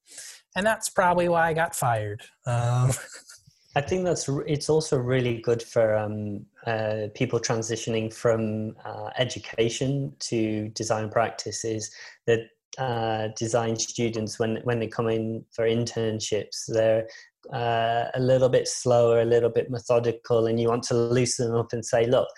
[0.56, 2.22] And that's probably why I got fired.
[2.46, 2.90] Um,
[3.76, 10.14] I think that's it's also really good for um, uh, people transitioning from uh, education
[10.20, 11.90] to design practices.
[12.26, 12.40] That
[12.78, 17.06] uh, design students, when when they come in for internships, they're
[17.52, 21.56] uh, a little bit slower, a little bit methodical, and you want to loosen them
[21.56, 22.28] up and say, look,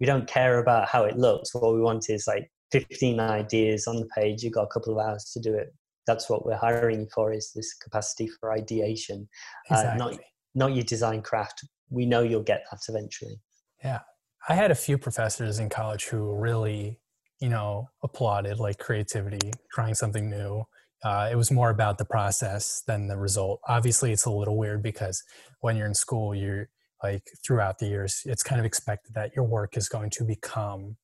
[0.00, 1.54] we don't care about how it looks.
[1.54, 4.42] What we want is like 15 ideas on the page.
[4.42, 5.74] You've got a couple of hours to do it.
[6.06, 9.28] That's what we're hiring you for is this capacity for ideation,
[9.70, 9.90] exactly.
[9.90, 10.18] uh, not
[10.54, 11.64] not your design craft.
[11.90, 13.36] We know you'll get that eventually.
[13.84, 14.00] Yeah.
[14.48, 16.98] I had a few professors in college who really,
[17.40, 20.64] you know, applauded like creativity, trying something new.
[21.04, 23.60] Uh, it was more about the process than the result.
[23.68, 25.22] Obviously, it's a little weird because
[25.60, 26.68] when you're in school, you're
[27.02, 30.96] like throughout the years, it's kind of expected that your work is going to become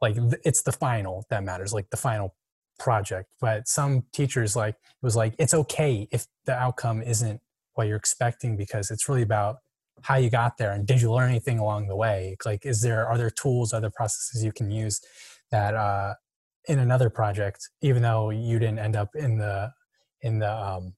[0.00, 2.34] like it's the final that matters, like the final
[2.78, 3.30] project.
[3.40, 7.40] But some teachers like it was like it's okay if the outcome isn't
[7.74, 9.56] what you're expecting because it's really about
[10.02, 13.06] how you got there and did you learn anything along the way like is there
[13.06, 15.00] are there tools other processes you can use
[15.50, 16.14] that uh,
[16.66, 19.70] in another project even though you didn't end up in the
[20.22, 20.94] in the um,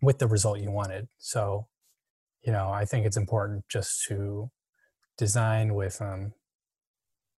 [0.00, 1.66] with the result you wanted so
[2.44, 4.50] you know i think it's important just to
[5.18, 6.32] design with um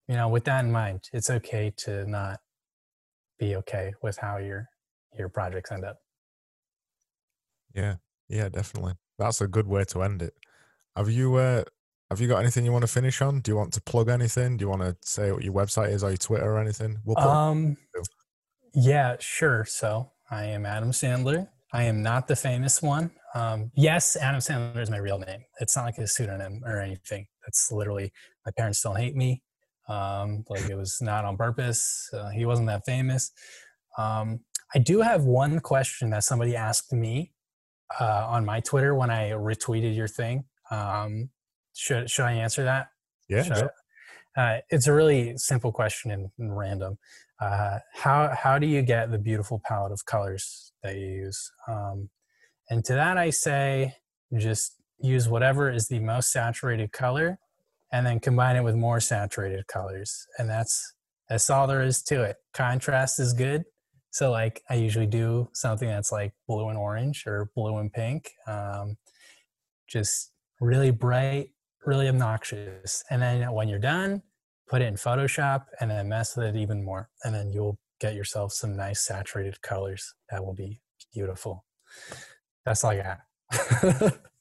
[0.08, 2.40] you know with that in mind it's okay to not
[3.38, 4.68] be okay with how your
[5.18, 5.98] your projects end up
[7.74, 7.96] yeah
[8.28, 8.94] yeah, definitely.
[9.18, 10.34] That's a good way to end it.
[10.96, 11.64] Have you uh,
[12.10, 13.40] have you got anything you want to finish on?
[13.40, 14.56] Do you want to plug anything?
[14.56, 16.98] Do you want to say what your website is or your Twitter or anything?
[17.04, 17.76] We'll um,
[18.74, 19.64] yeah, sure.
[19.64, 21.48] So I am Adam Sandler.
[21.74, 23.10] I am not the famous one.
[23.34, 25.44] Um, yes, Adam Sandler is my real name.
[25.60, 27.26] It's not like a pseudonym or anything.
[27.44, 28.12] That's literally
[28.46, 29.42] my parents don't hate me.
[29.88, 32.08] Um, like it was not on purpose.
[32.12, 33.32] Uh, he wasn't that famous.
[33.98, 34.40] Um,
[34.72, 37.32] I do have one question that somebody asked me
[38.00, 40.44] uh, on my Twitter when I retweeted your thing.
[40.70, 41.30] Um,
[41.74, 42.88] should should I answer that?
[43.28, 43.68] Yeah.
[44.36, 46.98] Uh, it's a really simple question and, and random.
[47.40, 51.50] Uh, how how do you get the beautiful palette of colors that you use?
[51.68, 52.10] Um,
[52.70, 53.94] and to that I say,
[54.38, 57.38] just use whatever is the most saturated color,
[57.92, 60.94] and then combine it with more saturated colors, and that's
[61.28, 62.36] that's all there is to it.
[62.52, 63.64] Contrast is good.
[64.10, 68.30] So like I usually do something that's like blue and orange or blue and pink,
[68.46, 68.96] um,
[69.88, 70.30] just
[70.60, 71.48] really bright,
[71.84, 73.02] really obnoxious.
[73.10, 74.22] And then when you're done,
[74.74, 77.08] put it in Photoshop and then mess with it even more.
[77.22, 80.80] And then you'll get yourself some nice saturated colors that will be
[81.14, 81.64] beautiful.
[82.64, 83.16] That's all I
[83.52, 84.18] got.